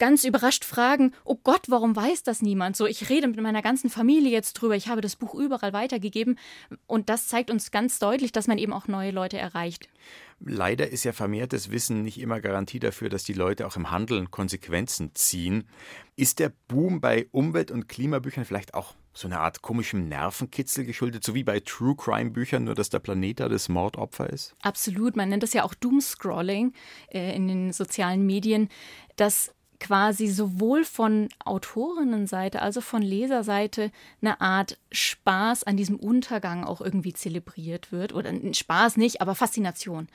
ganz 0.00 0.24
überrascht 0.24 0.64
fragen, 0.64 1.12
oh 1.24 1.36
Gott, 1.36 1.66
warum 1.68 1.94
weiß 1.94 2.24
das 2.24 2.42
niemand? 2.42 2.76
So, 2.76 2.86
ich 2.86 3.08
rede 3.08 3.28
mit 3.28 3.40
meiner 3.40 3.62
ganzen 3.62 3.90
Familie 3.90 4.32
jetzt 4.32 4.54
drüber, 4.54 4.74
ich 4.74 4.88
habe 4.88 5.00
das 5.00 5.14
Buch 5.14 5.36
überall 5.36 5.72
weitergegeben 5.72 6.38
und 6.88 7.08
das 7.08 7.28
zeigt 7.28 7.50
uns 7.50 7.70
ganz 7.70 8.00
deutlich, 8.00 8.32
dass 8.32 8.48
man 8.48 8.58
eben 8.58 8.72
auch 8.72 8.88
neue 8.88 9.12
Leute 9.12 9.38
erreicht. 9.38 9.88
Leider 10.42 10.88
ist 10.88 11.04
ja 11.04 11.12
vermehrtes 11.12 11.70
Wissen 11.70 12.02
nicht 12.02 12.18
immer 12.18 12.40
Garantie 12.40 12.80
dafür, 12.80 13.10
dass 13.10 13.24
die 13.24 13.34
Leute 13.34 13.66
auch 13.66 13.76
im 13.76 13.90
Handeln 13.90 14.30
Konsequenzen 14.30 15.14
ziehen. 15.14 15.68
Ist 16.16 16.38
der 16.38 16.50
Boom 16.66 17.02
bei 17.02 17.28
Umwelt- 17.30 17.70
und 17.70 17.88
Klimabüchern 17.88 18.46
vielleicht 18.46 18.72
auch 18.72 18.94
so 19.12 19.28
eine 19.28 19.40
Art 19.40 19.60
komischem 19.60 20.08
Nervenkitzel 20.08 20.86
geschuldet, 20.86 21.24
so 21.24 21.34
wie 21.34 21.44
bei 21.44 21.60
True 21.60 21.94
Crime 21.94 22.30
Büchern, 22.30 22.64
nur 22.64 22.74
dass 22.74 22.88
der 22.88 23.00
Planet 23.00 23.40
da 23.40 23.48
das 23.50 23.68
Mordopfer 23.68 24.30
ist? 24.30 24.54
Absolut, 24.62 25.14
man 25.14 25.28
nennt 25.28 25.42
das 25.42 25.52
ja 25.52 25.62
auch 25.62 25.74
Doomscrolling 25.74 26.72
äh, 27.12 27.36
in 27.36 27.46
den 27.46 27.72
sozialen 27.72 28.24
Medien, 28.24 28.70
dass 29.16 29.52
quasi 29.80 30.28
sowohl 30.28 30.84
von 30.84 31.28
Autorinnenseite, 31.44 32.62
also 32.62 32.80
von 32.80 33.02
Leserseite 33.02 33.90
eine 34.20 34.40
Art 34.40 34.78
Spaß 34.92 35.64
an 35.64 35.76
diesem 35.76 35.96
Untergang 35.96 36.64
auch 36.64 36.80
irgendwie 36.80 37.14
zelebriert 37.14 37.90
wird. 37.90 38.12
Oder 38.12 38.32
Spaß 38.52 38.98
nicht, 38.98 39.20
aber 39.20 39.34
Faszination. 39.34 40.08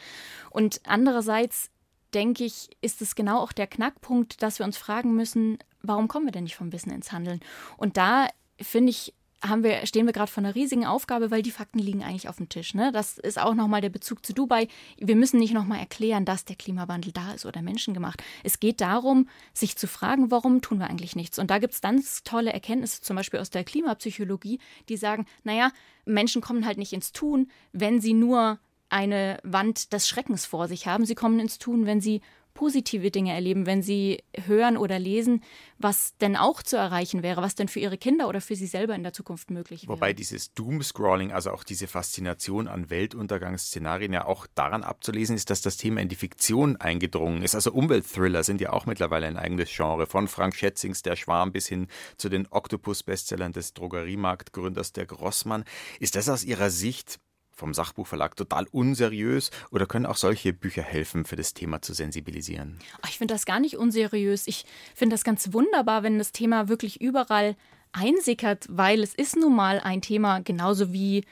Und 0.51 0.79
andererseits 0.85 1.71
denke 2.13 2.45
ich, 2.45 2.69
ist 2.81 3.01
es 3.01 3.15
genau 3.15 3.39
auch 3.39 3.51
der 3.51 3.67
Knackpunkt, 3.67 4.41
dass 4.41 4.59
wir 4.59 4.65
uns 4.65 4.77
fragen 4.77 5.15
müssen, 5.15 5.57
warum 5.81 6.07
kommen 6.07 6.25
wir 6.25 6.31
denn 6.31 6.45
nicht 6.45 6.55
vom 6.55 6.71
Wissen 6.71 6.91
ins 6.91 7.11
Handeln? 7.11 7.41
Und 7.75 7.97
da 7.97 8.27
finde 8.61 8.91
ich, 8.91 9.13
haben 9.41 9.63
wir, 9.63 9.85
stehen 9.85 10.05
wir 10.05 10.13
gerade 10.13 10.31
vor 10.31 10.43
einer 10.43 10.55
riesigen 10.55 10.85
Aufgabe, 10.85 11.31
weil 11.31 11.41
die 11.41 11.51
Fakten 11.51 11.79
liegen 11.79 12.03
eigentlich 12.03 12.29
auf 12.29 12.37
dem 12.37 12.49
Tisch. 12.49 12.73
Ne? 12.73 12.91
Das 12.91 13.17
ist 13.17 13.39
auch 13.39 13.53
nochmal 13.53 13.81
der 13.81 13.89
Bezug 13.89 14.25
zu 14.25 14.33
Dubai. 14.33 14.67
Wir 14.97 15.15
müssen 15.15 15.39
nicht 15.39 15.53
nochmal 15.53 15.79
erklären, 15.79 16.25
dass 16.25 16.45
der 16.45 16.55
Klimawandel 16.55 17.11
da 17.11 17.33
ist 17.33 17.45
oder 17.45 17.61
menschengemacht. 17.61 18.23
Es 18.43 18.59
geht 18.59 18.81
darum, 18.81 19.27
sich 19.53 19.77
zu 19.77 19.87
fragen, 19.87 20.31
warum 20.31 20.61
tun 20.61 20.79
wir 20.79 20.87
eigentlich 20.87 21.15
nichts. 21.15 21.39
Und 21.39 21.51
da 21.51 21.59
gibt 21.59 21.73
es 21.73 21.81
ganz 21.81 22.23
tolle 22.23 22.53
Erkenntnisse, 22.53 23.01
zum 23.01 23.15
Beispiel 23.15 23.39
aus 23.39 23.49
der 23.49 23.63
Klimapsychologie, 23.63 24.59
die 24.89 24.97
sagen, 24.97 25.25
naja, 25.43 25.71
Menschen 26.05 26.41
kommen 26.41 26.65
halt 26.65 26.77
nicht 26.77 26.93
ins 26.93 27.11
Tun, 27.11 27.49
wenn 27.71 27.99
sie 28.01 28.13
nur 28.13 28.59
eine 28.89 29.39
Wand 29.43 29.93
des 29.93 30.07
Schreckens 30.07 30.45
vor 30.45 30.67
sich 30.67 30.87
haben. 30.87 31.05
Sie 31.05 31.15
kommen 31.15 31.39
ins 31.39 31.57
Tun, 31.59 31.85
wenn 31.85 32.01
sie 32.01 32.21
positive 32.55 33.11
Dinge 33.11 33.33
erleben, 33.33 33.67
wenn 33.67 33.83
sie 33.83 34.23
hören 34.45 34.77
oder 34.77 34.97
lesen, 34.97 35.43
was 35.77 36.17
denn 36.17 36.35
auch 36.35 36.63
zu 36.63 36.77
erreichen 36.77 37.21
wäre, 37.21 37.43
was 37.43 37.53
denn 37.53 37.67
für 37.67 37.79
ihre 37.79 37.97
Kinder 37.97 38.27
oder 38.27 38.41
für 38.41 38.55
sie 38.55 38.65
selber 38.65 38.95
in 38.95 39.03
der 39.03 39.13
Zukunft 39.13 39.51
möglich 39.51 39.83
wäre. 39.83 39.91
Wobei 39.91 40.13
dieses 40.13 40.53
Doomscrolling, 40.53 41.31
also 41.31 41.51
auch 41.51 41.63
diese 41.63 41.85
Faszination 41.85 42.67
an 42.67 42.89
Weltuntergangsszenarien 42.89 44.13
ja 44.13 44.25
auch 44.25 44.47
daran 44.55 44.83
abzulesen 44.83 45.35
ist, 45.35 45.49
dass 45.49 45.61
das 45.61 45.77
Thema 45.77 46.01
in 46.01 46.07
die 46.07 46.15
Fiktion 46.15 46.77
eingedrungen 46.77 47.43
ist. 47.43 47.53
Also 47.53 47.71
Umweltthriller 47.73 48.43
sind 48.43 48.61
ja 48.61 48.71
auch 48.73 48.85
mittlerweile 48.85 49.27
ein 49.27 49.37
eigenes 49.37 49.69
Genre, 49.69 50.07
von 50.07 50.27
Frank 50.27 50.55
Schätzings 50.55 51.03
Der 51.03 51.17
Schwarm 51.17 51.51
bis 51.51 51.67
hin 51.67 51.87
zu 52.17 52.29
den 52.29 52.47
Oktopus-Bestsellern 52.49 53.51
des 53.51 53.73
Drogeriemarktgründers 53.73 54.93
der 54.93 55.05
Grossmann. 55.05 55.65
Ist 55.99 56.15
das 56.15 56.29
aus 56.29 56.45
Ihrer 56.45 56.69
Sicht 56.69 57.19
vom 57.55 57.73
Sachbuchverlag 57.73 58.35
total 58.35 58.67
unseriös 58.71 59.49
oder 59.71 59.85
können 59.85 60.05
auch 60.05 60.17
solche 60.17 60.53
Bücher 60.53 60.83
helfen, 60.83 61.25
für 61.25 61.35
das 61.35 61.53
Thema 61.53 61.81
zu 61.81 61.93
sensibilisieren? 61.93 62.79
Ich 63.07 63.17
finde 63.17 63.33
das 63.33 63.45
gar 63.45 63.59
nicht 63.59 63.77
unseriös. 63.77 64.47
Ich 64.47 64.65
finde 64.93 65.13
das 65.13 65.23
ganz 65.23 65.53
wunderbar, 65.53 66.03
wenn 66.03 66.17
das 66.17 66.31
Thema 66.31 66.67
wirklich 66.67 67.01
überall 67.01 67.55
einsickert, 67.93 68.65
weil 68.69 69.01
es 69.01 69.15
ist 69.15 69.37
nun 69.37 69.55
mal 69.55 69.79
ein 69.79 70.01
Thema, 70.01 70.39
genauso 70.41 70.91
wie 70.91 71.23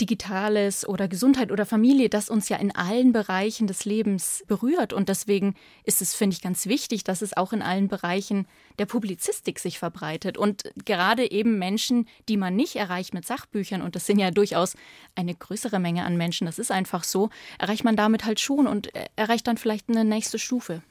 Digitales 0.00 0.86
oder 0.88 1.06
Gesundheit 1.06 1.52
oder 1.52 1.66
Familie, 1.66 2.08
das 2.08 2.28
uns 2.28 2.48
ja 2.48 2.56
in 2.56 2.74
allen 2.74 3.12
Bereichen 3.12 3.66
des 3.66 3.84
Lebens 3.84 4.42
berührt. 4.48 4.92
Und 4.92 5.08
deswegen 5.08 5.54
ist 5.84 6.02
es, 6.02 6.14
finde 6.14 6.34
ich, 6.34 6.42
ganz 6.42 6.66
wichtig, 6.66 7.04
dass 7.04 7.22
es 7.22 7.36
auch 7.36 7.52
in 7.52 7.62
allen 7.62 7.88
Bereichen 7.88 8.46
der 8.78 8.86
Publizistik 8.86 9.58
sich 9.60 9.78
verbreitet. 9.78 10.36
Und 10.36 10.64
gerade 10.84 11.30
eben 11.30 11.58
Menschen, 11.58 12.08
die 12.28 12.36
man 12.36 12.56
nicht 12.56 12.76
erreicht 12.76 13.14
mit 13.14 13.26
Sachbüchern, 13.26 13.82
und 13.82 13.94
das 13.94 14.06
sind 14.06 14.18
ja 14.18 14.30
durchaus 14.30 14.76
eine 15.14 15.34
größere 15.34 15.78
Menge 15.78 16.04
an 16.04 16.16
Menschen, 16.16 16.46
das 16.46 16.58
ist 16.58 16.72
einfach 16.72 17.04
so, 17.04 17.30
erreicht 17.58 17.84
man 17.84 17.96
damit 17.96 18.24
halt 18.24 18.40
schon 18.40 18.66
und 18.66 18.90
erreicht 19.16 19.46
dann 19.46 19.58
vielleicht 19.58 19.88
eine 19.88 20.04
nächste 20.04 20.38
Stufe. 20.38 20.82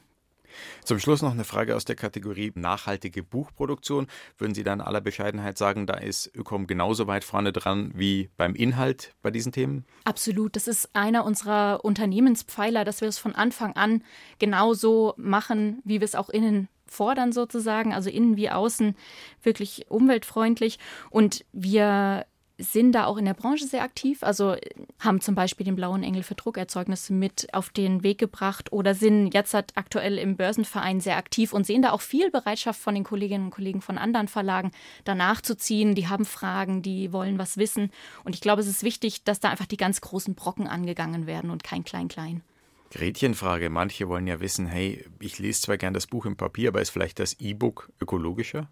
Zum 0.84 1.00
Schluss 1.00 1.22
noch 1.22 1.32
eine 1.32 1.44
Frage 1.44 1.76
aus 1.76 1.86
der 1.86 1.96
Kategorie 1.96 2.52
nachhaltige 2.56 3.24
Buchproduktion. 3.24 4.08
Würden 4.38 4.54
Sie 4.54 4.64
da 4.64 4.74
in 4.74 4.82
aller 4.82 5.02
Bescheidenheit 5.02 5.58
sagen, 5.58 5.88
da 5.88 5.96
ist 5.96 6.32
Ökom 6.36 6.68
genauso 6.68 7.08
weit 7.08 7.24
vorne 7.24 7.52
dran 7.52 7.92
wie 7.96 8.30
beim 8.38 8.56
Inhalt 8.56 9.14
bei 9.22 9.32
diesen 9.32 9.52
Themen? 9.52 9.86
Absolut. 10.04 10.56
Das 10.56 10.68
ist 10.68 10.90
einer 10.94 11.26
unserer 11.26 11.84
Unternehmenspfeiler, 11.84 12.86
dass 12.86 13.02
wir 13.02 13.08
es 13.08 13.18
von 13.18 13.36
Anfang 13.36 13.76
an 13.76 14.04
genauso 14.40 15.14
machen, 15.18 15.82
wie 15.84 16.00
wir 16.00 16.06
es 16.06 16.16
auch 16.16 16.30
innen 16.30 16.70
fordern 16.86 17.32
sozusagen, 17.32 17.94
also 17.94 18.10
innen 18.10 18.38
wie 18.38 18.50
außen 18.50 18.96
wirklich 19.42 19.86
umweltfreundlich. 19.90 20.80
Und 21.10 21.46
wir 21.52 22.26
sind 22.58 22.92
da 22.94 23.06
auch 23.06 23.18
in 23.18 23.26
der 23.26 23.34
Branche 23.34 23.66
sehr 23.66 23.82
aktiv, 23.82 24.24
also 24.24 24.56
haben 25.00 25.22
zum 25.22 25.34
Beispiel 25.34 25.66
den 25.66 25.76
Blauen 25.76 26.04
Engel 26.04 26.22
für 26.22 26.36
Druckerzeugnisse 26.36 27.12
mit 27.12 27.48
auf 27.52 27.70
den 27.70 28.04
Weg 28.04 28.20
gebracht 28.20 28.72
oder 28.72 28.94
sind 28.94 29.34
jetzt 29.34 29.54
halt 29.54 29.72
aktuell 29.76 30.20
im 30.20 30.38
Börsenverein 30.38 31.00
sehr 31.00 31.18
aktiv 31.18 31.52
und 31.52 31.66
sehen 31.66 31.82
da 31.82 31.92
auch 31.92 32.02
viel 32.02 32.30
Bereitschaft 32.30 32.80
von 32.80 32.94
den 32.94 33.04
Kolleginnen 33.04 33.46
und 33.46 33.52
Kollegen 33.52 33.82
von 33.82 33.98
anderen 33.98 34.28
Verlagen, 34.28 34.72
danach 35.04 35.42
zu 35.42 35.58
ziehen. 35.58 35.96
Die 35.96 36.08
haben 36.08 36.26
Fragen, 36.26 36.84
die 36.84 37.12
wollen 37.12 37.40
was 37.40 37.58
wissen. 37.58 37.92
Und 38.24 38.36
ich 38.36 38.42
glaube, 38.42 38.62
es 38.62 38.68
ist 38.68 38.84
wichtig, 38.84 39.24
dass 39.24 39.40
da 39.40 39.50
einfach 39.50 39.66
die 39.66 39.78
ganz 39.78 40.02
großen 40.02 40.36
Brocken 40.36 40.68
angegangen 40.68 41.26
werden 41.26 41.50
und 41.50 41.64
kein 41.64 41.84
Klein-Klein. 41.84 42.44
Gretchenfrage. 42.94 43.72
Manche 43.72 44.08
wollen 44.08 44.28
ja 44.28 44.40
wissen, 44.40 44.68
hey, 44.68 45.04
ich 45.20 45.40
lese 45.40 45.62
zwar 45.62 45.78
gern 45.78 45.96
das 45.96 46.06
Buch 46.06 46.28
im 46.28 46.38
Papier, 46.38 46.70
aber 46.70 46.82
ist 46.82 46.92
vielleicht 46.92 47.18
das 47.18 47.40
E-Book 47.40 47.92
ökologischer? 48.00 48.70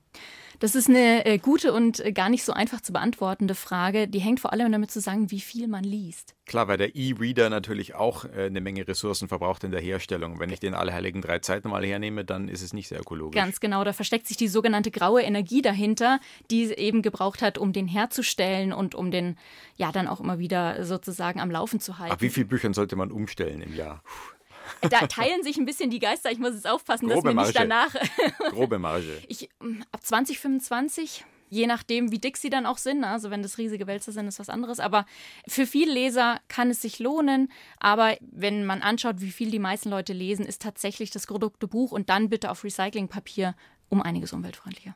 Das 0.61 0.75
ist 0.75 0.87
eine 0.87 1.25
äh, 1.25 1.39
gute 1.39 1.73
und 1.73 1.99
äh, 2.05 2.11
gar 2.11 2.29
nicht 2.29 2.43
so 2.43 2.53
einfach 2.53 2.81
zu 2.81 2.93
beantwortende 2.93 3.55
Frage. 3.55 4.07
Die 4.07 4.19
hängt 4.19 4.39
vor 4.39 4.53
allem 4.53 4.71
damit 4.71 4.91
zusammen, 4.91 5.31
wie 5.31 5.39
viel 5.39 5.67
man 5.67 5.83
liest. 5.83 6.35
Klar, 6.45 6.67
weil 6.67 6.77
der 6.77 6.95
E-Reader 6.95 7.49
natürlich 7.49 7.95
auch 7.95 8.25
äh, 8.25 8.45
eine 8.45 8.61
Menge 8.61 8.87
Ressourcen 8.87 9.27
verbraucht 9.27 9.63
in 9.63 9.71
der 9.71 9.81
Herstellung. 9.81 10.39
Wenn 10.39 10.51
ich 10.51 10.59
den 10.59 10.75
Allerheiligen 10.75 11.23
drei 11.23 11.39
Zeiten 11.39 11.69
mal 11.69 11.83
hernehme, 11.83 12.25
dann 12.25 12.47
ist 12.47 12.61
es 12.61 12.73
nicht 12.73 12.89
sehr 12.89 12.99
ökologisch. 12.99 13.41
Ganz 13.41 13.59
genau, 13.59 13.83
da 13.83 13.91
versteckt 13.91 14.27
sich 14.27 14.37
die 14.37 14.47
sogenannte 14.47 14.91
graue 14.91 15.23
Energie 15.23 15.63
dahinter, 15.63 16.19
die 16.51 16.65
es 16.65 16.71
eben 16.73 17.01
gebraucht 17.01 17.41
hat, 17.41 17.57
um 17.57 17.73
den 17.73 17.87
herzustellen 17.87 18.71
und 18.71 18.93
um 18.93 19.09
den 19.09 19.39
ja 19.77 19.91
dann 19.91 20.07
auch 20.07 20.19
immer 20.19 20.37
wieder 20.37 20.85
sozusagen 20.85 21.39
am 21.39 21.49
Laufen 21.49 21.79
zu 21.79 21.97
halten. 21.97 22.13
Ab 22.13 22.21
wie 22.21 22.29
viele 22.29 22.45
Büchern 22.45 22.75
sollte 22.75 22.95
man 22.95 23.11
umstellen 23.11 23.63
im 23.63 23.75
Jahr? 23.75 24.03
Puh. 24.03 24.40
Da 24.81 25.07
teilen 25.07 25.43
sich 25.43 25.57
ein 25.57 25.65
bisschen 25.65 25.89
die 25.89 25.99
Geister. 25.99 26.31
Ich 26.31 26.39
muss 26.39 26.53
jetzt 26.53 26.67
aufpassen, 26.67 27.07
Grobe 27.07 27.33
dass 27.33 27.35
wir 27.35 27.43
nicht 27.43 27.59
danach. 27.59 27.93
Grobe 28.49 28.79
Marge. 28.79 29.21
Ich, 29.27 29.49
mm, 29.59 29.81
ab 29.91 30.03
2025 30.03 31.25
je 31.51 31.67
nachdem, 31.67 32.11
wie 32.11 32.17
dick 32.17 32.37
sie 32.37 32.49
dann 32.49 32.65
auch 32.65 32.77
sind. 32.77 33.03
Also 33.03 33.29
wenn 33.29 33.43
das 33.43 33.59
riesige 33.59 33.85
Wälzer 33.85 34.11
sind, 34.11 34.27
ist 34.27 34.39
was 34.39 34.49
anderes. 34.49 34.79
Aber 34.79 35.05
für 35.47 35.67
viele 35.67 35.93
Leser 35.93 36.39
kann 36.47 36.71
es 36.71 36.81
sich 36.81 36.97
lohnen. 36.97 37.51
Aber 37.77 38.17
wenn 38.21 38.65
man 38.65 38.81
anschaut, 38.81 39.17
wie 39.19 39.31
viel 39.31 39.51
die 39.51 39.59
meisten 39.59 39.89
Leute 39.89 40.13
lesen, 40.13 40.45
ist 40.45 40.61
tatsächlich 40.61 41.11
das 41.11 41.27
gedruckte 41.27 41.67
Buch 41.67 41.91
und 41.91 42.09
dann 42.09 42.29
bitte 42.29 42.49
auf 42.49 42.63
Recyclingpapier 42.63 43.53
um 43.89 44.01
einiges 44.01 44.33
umweltfreundlicher. 44.33 44.95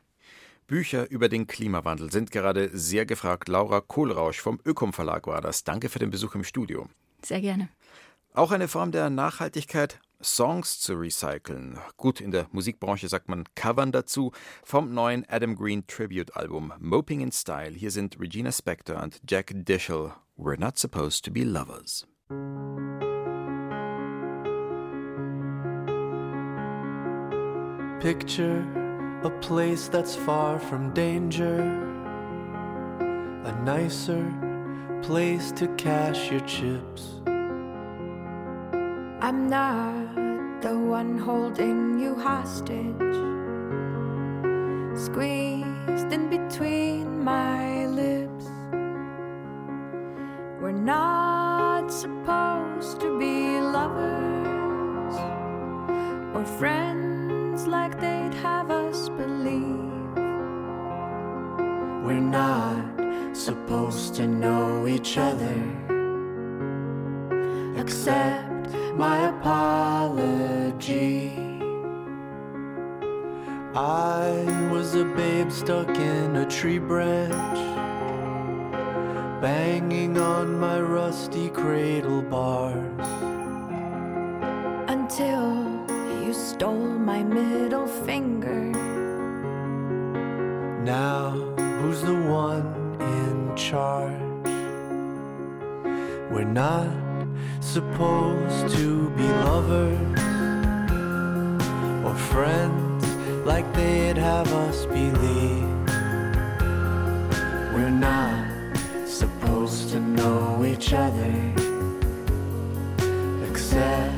Bücher 0.66 1.08
über 1.10 1.28
den 1.28 1.46
Klimawandel 1.46 2.10
sind 2.10 2.32
gerade 2.32 2.70
sehr 2.72 3.06
gefragt. 3.06 3.48
Laura 3.48 3.80
Kohlrausch 3.80 4.40
vom 4.40 4.58
Ökom 4.64 4.92
Verlag 4.92 5.28
war 5.28 5.40
das. 5.40 5.62
Danke 5.62 5.88
für 5.88 6.00
den 6.00 6.10
Besuch 6.10 6.34
im 6.34 6.42
Studio. 6.42 6.88
Sehr 7.22 7.40
gerne. 7.40 7.68
Auch 8.36 8.50
eine 8.50 8.68
Form 8.68 8.92
der 8.92 9.08
Nachhaltigkeit, 9.08 9.98
Songs 10.22 10.78
zu 10.78 10.92
recyceln. 10.92 11.78
Gut, 11.96 12.20
in 12.20 12.32
der 12.32 12.48
Musikbranche 12.52 13.08
sagt 13.08 13.30
man 13.30 13.44
Covern 13.54 13.92
dazu. 13.92 14.30
Vom 14.62 14.92
neuen 14.92 15.24
Adam 15.30 15.56
Green 15.56 15.86
Tribute-Album 15.86 16.74
Moping 16.78 17.22
in 17.22 17.32
Style. 17.32 17.72
Hier 17.72 17.90
sind 17.90 18.20
Regina 18.20 18.52
Spektor 18.52 19.02
und 19.02 19.22
Jack 19.26 19.52
Dishel. 19.54 20.12
We're 20.36 20.60
not 20.60 20.76
supposed 20.76 21.24
to 21.24 21.30
be 21.30 21.44
lovers. 21.44 22.06
Picture 28.00 28.62
a 29.24 29.30
place 29.40 29.88
that's 29.88 30.14
far 30.14 30.60
from 30.60 30.92
danger, 30.92 31.62
a 33.46 33.52
nicer 33.64 34.22
place 35.02 35.50
to 35.52 35.66
cash 35.78 36.30
your 36.30 36.44
chips. 36.44 37.22
I'm 39.26 39.50
not 39.50 40.62
the 40.62 40.78
one 40.78 41.18
holding 41.18 41.98
you 41.98 42.14
hostage, 42.14 43.16
squeezed 44.96 46.12
in 46.12 46.30
between 46.30 47.24
my 47.24 47.86
lips. 47.86 48.46
We're 50.62 50.70
not 50.70 51.92
supposed 51.92 53.00
to 53.00 53.18
be 53.18 53.58
lovers 53.60 55.16
or 56.36 56.44
friends 56.56 57.66
like 57.66 58.00
they'd 58.00 58.34
have 58.34 58.70
us 58.70 59.08
believe. 59.08 60.14
We're 62.06 62.20
not 62.20 63.36
supposed 63.36 64.14
to 64.18 64.28
know 64.28 64.86
each 64.86 65.18
other, 65.18 65.58
except 67.76 68.55
my 68.96 69.28
apology. 69.28 71.32
I 73.74 74.68
was 74.72 74.94
a 74.94 75.04
babe 75.04 75.52
stuck 75.52 75.90
in 75.90 76.36
a 76.36 76.48
tree 76.48 76.78
branch, 76.78 77.58
banging 79.42 80.16
on 80.16 80.58
my 80.58 80.80
rusty 80.80 81.50
cradle 81.50 82.22
bars. 82.22 83.06
Until 84.88 85.84
you 86.24 86.32
stole 86.32 86.98
my 86.98 87.22
middle 87.22 87.86
finger. 87.86 88.72
Now, 90.82 91.32
who's 91.80 92.00
the 92.00 92.14
one 92.14 92.96
in 92.98 93.54
charge? 93.56 94.22
We're 96.32 96.44
not 96.44 97.05
supposed 97.66 98.76
to 98.76 99.10
be 99.10 99.24
lovers 99.24 99.98
or 102.06 102.14
friends 102.14 103.04
like 103.44 103.66
they'd 103.74 104.16
have 104.16 104.50
us 104.52 104.86
believe. 104.86 105.68
We're 107.74 107.90
not 107.90 108.46
supposed 109.06 109.90
to 109.90 109.98
know 110.00 110.64
each 110.64 110.92
other, 110.92 111.34
accept 113.50 114.14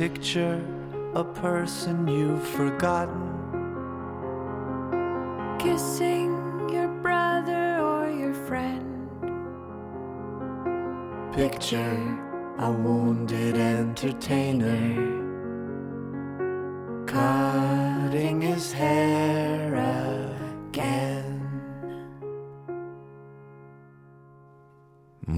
picture 0.00 0.58
a 1.14 1.22
person 1.22 2.08
you've 2.08 2.48
forgotten. 2.48 3.28
Kissing 5.58 6.70
your 6.72 6.88
brother 7.02 7.78
or 7.80 8.08
your 8.08 8.32
friend. 8.32 9.10
Picture 11.34 12.18
a 12.60 12.72
wounded 12.72 13.58
entertainer. 13.58 15.19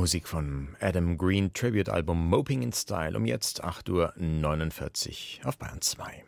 Musik 0.02 0.26
von 0.26 0.74
Adam 0.80 1.16
Green 1.16 1.52
Tribute-Album 1.52 2.28
Moping 2.28 2.62
in 2.62 2.72
Style 2.72 3.16
um 3.16 3.24
jetzt 3.24 3.62
8.49 3.64 5.38
Uhr 5.38 5.48
auf 5.48 5.58
Bayern 5.58 5.80
2. 5.80 6.24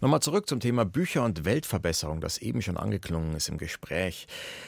Nochmal 0.00 0.20
zurück 0.20 0.48
zum 0.48 0.60
Thema 0.60 0.84
Bücher 0.84 1.24
und 1.24 1.44
Weltverbesserung, 1.44 2.20
das 2.20 2.38
eben 2.38 2.62
schon 2.62 2.76
angeklungen 2.76 3.34
ist 3.34 3.48
im 3.48 3.58
Gespräch. 3.58 4.26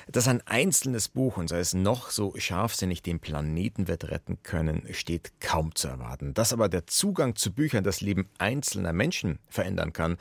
Dass 0.08 0.28
ein 0.28 0.42
einzelnes 0.46 1.08
Buch, 1.08 1.36
und 1.36 1.48
sei 1.48 1.58
es 1.58 1.74
noch 1.74 2.10
so 2.10 2.34
scharfsinnig, 2.36 3.02
den 3.02 3.20
Planeten 3.20 3.88
wird 3.88 4.10
retten 4.10 4.42
können, 4.42 4.86
steht 4.92 5.32
kaum 5.40 5.74
zu 5.74 5.88
erwarten. 5.88 6.34
Dass 6.34 6.52
aber 6.52 6.68
der 6.68 6.86
Zugang 6.86 7.36
zu 7.36 7.52
Büchern 7.52 7.84
das 7.84 8.00
Leben 8.00 8.28
einzelner 8.38 8.92
Menschen 8.92 9.38
verändern 9.48 9.92
kann, 9.92 10.16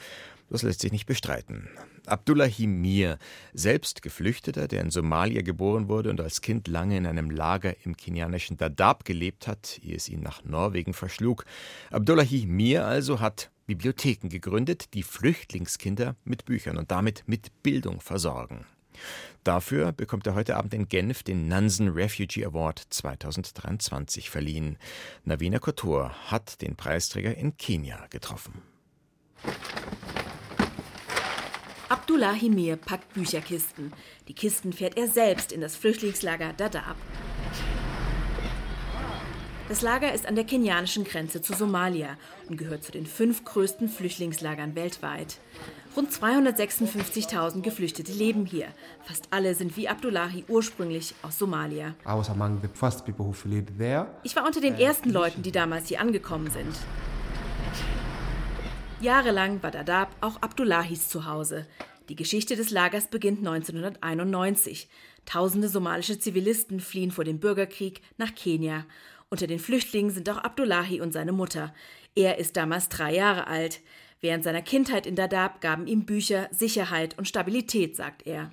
das 0.49 0.61
lässt 0.61 0.81
sich 0.81 0.91
nicht 0.91 1.07
bestreiten. 1.07 1.69
Abdullahi 2.05 2.67
Mir, 2.67 3.17
selbst 3.53 4.03
Geflüchteter, 4.03 4.67
der 4.67 4.81
in 4.81 4.91
Somalia 4.91 5.41
geboren 5.41 5.89
wurde 5.89 6.11
und 6.11 6.21
als 6.21 6.41
Kind 6.41 6.67
lange 6.67 6.97
in 6.97 7.07
einem 7.07 7.31
Lager 7.31 7.75
im 7.83 7.97
kenianischen 7.97 8.57
Dadaab 8.57 9.05
gelebt 9.05 9.47
hat, 9.47 9.79
ehe 9.81 9.95
es 9.95 10.07
ihn 10.07 10.21
nach 10.21 10.43
Norwegen 10.43 10.93
verschlug. 10.93 11.45
Abdullahi 11.89 12.45
Mir 12.45 12.85
also 12.85 13.19
hat 13.19 13.49
Bibliotheken 13.65 14.29
gegründet, 14.29 14.93
die 14.93 15.03
Flüchtlingskinder 15.03 16.15
mit 16.23 16.45
Büchern 16.45 16.77
und 16.77 16.91
damit 16.91 17.23
mit 17.27 17.51
Bildung 17.63 18.01
versorgen. 18.01 18.65
Dafür 19.43 19.91
bekommt 19.91 20.25
er 20.27 20.35
heute 20.35 20.55
Abend 20.55 20.73
in 20.73 20.87
Genf 20.87 21.23
den 21.23 21.47
Nansen 21.47 21.89
Refugee 21.89 22.45
Award 22.45 22.81
2023 22.89 24.29
verliehen. 24.29 24.77
Navina 25.23 25.59
Kotor 25.59 26.11
hat 26.31 26.61
den 26.61 26.75
Preisträger 26.75 27.35
in 27.35 27.57
Kenia 27.57 28.07
getroffen. 28.09 28.61
Abdullahi 31.89 32.49
Mir 32.49 32.77
packt 32.77 33.13
Bücherkisten. 33.13 33.93
Die 34.27 34.33
Kisten 34.33 34.73
fährt 34.73 34.97
er 34.97 35.07
selbst 35.07 35.51
in 35.51 35.61
das 35.61 35.75
Flüchtlingslager 35.75 36.53
Dadaab. 36.53 36.97
Das 39.67 39.81
Lager 39.81 40.13
ist 40.13 40.27
an 40.27 40.35
der 40.35 40.43
kenianischen 40.43 41.05
Grenze 41.05 41.41
zu 41.41 41.53
Somalia 41.53 42.17
und 42.47 42.57
gehört 42.57 42.83
zu 42.83 42.91
den 42.91 43.07
fünf 43.07 43.43
größten 43.45 43.89
Flüchtlingslagern 43.89 44.75
weltweit. 44.75 45.39
Rund 45.95 46.11
256.000 46.11 47.61
Geflüchtete 47.61 48.11
leben 48.11 48.45
hier. 48.45 48.67
Fast 49.03 49.27
alle 49.31 49.55
sind 49.55 49.75
wie 49.75 49.89
Abdullahi 49.89 50.45
ursprünglich 50.47 51.15
aus 51.23 51.39
Somalia. 51.39 51.95
Ich 54.21 54.35
war 54.35 54.45
unter 54.45 54.61
den 54.61 54.75
ersten 54.75 55.09
Leuten, 55.09 55.41
die 55.41 55.51
damals 55.51 55.87
hier 55.87 55.99
angekommen 55.99 56.51
sind. 56.51 56.75
Jahrelang 59.01 59.63
war 59.63 59.71
Dadaab 59.71 60.09
auch 60.21 60.41
Abdullahis 60.43 61.09
Zuhause. 61.09 61.65
Die 62.07 62.15
Geschichte 62.15 62.55
des 62.55 62.69
Lagers 62.69 63.07
beginnt 63.07 63.39
1991. 63.39 64.87
Tausende 65.25 65.69
somalische 65.69 66.19
Zivilisten 66.19 66.79
fliehen 66.79 67.09
vor 67.09 67.23
dem 67.23 67.39
Bürgerkrieg 67.39 68.01
nach 68.17 68.35
Kenia. 68.35 68.85
Unter 69.29 69.47
den 69.47 69.59
Flüchtlingen 69.59 70.11
sind 70.11 70.29
auch 70.29 70.37
Abdullahi 70.37 71.01
und 71.01 71.11
seine 71.11 71.31
Mutter. 71.31 71.73
Er 72.15 72.37
ist 72.37 72.55
damals 72.57 72.89
drei 72.89 73.13
Jahre 73.15 73.47
alt. 73.47 73.81
Während 74.21 74.43
seiner 74.43 74.61
Kindheit 74.61 75.05
in 75.05 75.15
Dadaab 75.15 75.61
gaben 75.61 75.87
ihm 75.87 76.05
Bücher 76.05 76.47
Sicherheit 76.51 77.17
und 77.17 77.27
Stabilität, 77.27 77.95
sagt 77.95 78.25
er. 78.25 78.49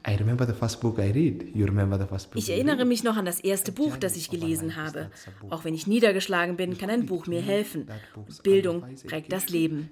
Ich 2.35 2.51
erinnere 2.51 2.85
mich 2.85 3.05
noch 3.05 3.17
an 3.17 3.25
das 3.25 3.41
erste 3.41 3.73
Buch, 3.73 3.97
das 3.97 4.17
ich 4.17 4.29
gelesen 4.29 4.77
habe. 4.77 5.11
Auch 5.51 5.65
wenn 5.65 5.75
ich 5.75 5.87
niedergeschlagen 5.87 6.57
bin, 6.57 6.77
kann 6.77 6.91
ein 6.91 7.07
Buch 7.07 7.27
mir 7.27 7.41
helfen. 7.41 7.87
Und 8.15 8.43
Bildung 8.43 8.85
prägt 9.07 9.33
das 9.33 9.49
Leben. 9.49 9.89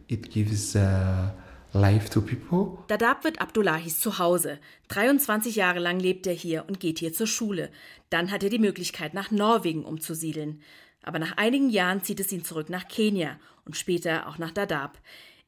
Life 1.73 2.11
to 2.11 2.21
people. 2.21 2.83
Dadaab 2.89 3.23
wird 3.23 3.41
Abdullahis 3.41 4.01
Zuhause. 4.01 4.59
23 4.89 5.55
Jahre 5.55 5.79
lang 5.79 6.01
lebt 6.01 6.27
er 6.27 6.33
hier 6.33 6.65
und 6.67 6.81
geht 6.81 6.99
hier 6.99 7.13
zur 7.13 7.29
Schule. 7.29 7.71
Dann 8.09 8.33
hat 8.33 8.43
er 8.43 8.51
die 8.51 8.59
Möglichkeit, 8.59 9.15
nach 9.15 9.31
Norwegen 9.31 9.85
umzusiedeln. 9.85 10.63
Aber 11.03 11.21
nach 11.21 11.37
einigen 11.37 11.71
Jahren 11.71 12.03
zieht 12.03 12.19
es 12.19 12.33
ihn 12.33 12.45
zurück 12.45 12.71
nach 12.71 12.89
Kenia 12.89 13.39
und 13.65 13.77
später 13.77 14.27
auch 14.29 14.39
nach 14.39 14.51
Dadaab. 14.51 14.99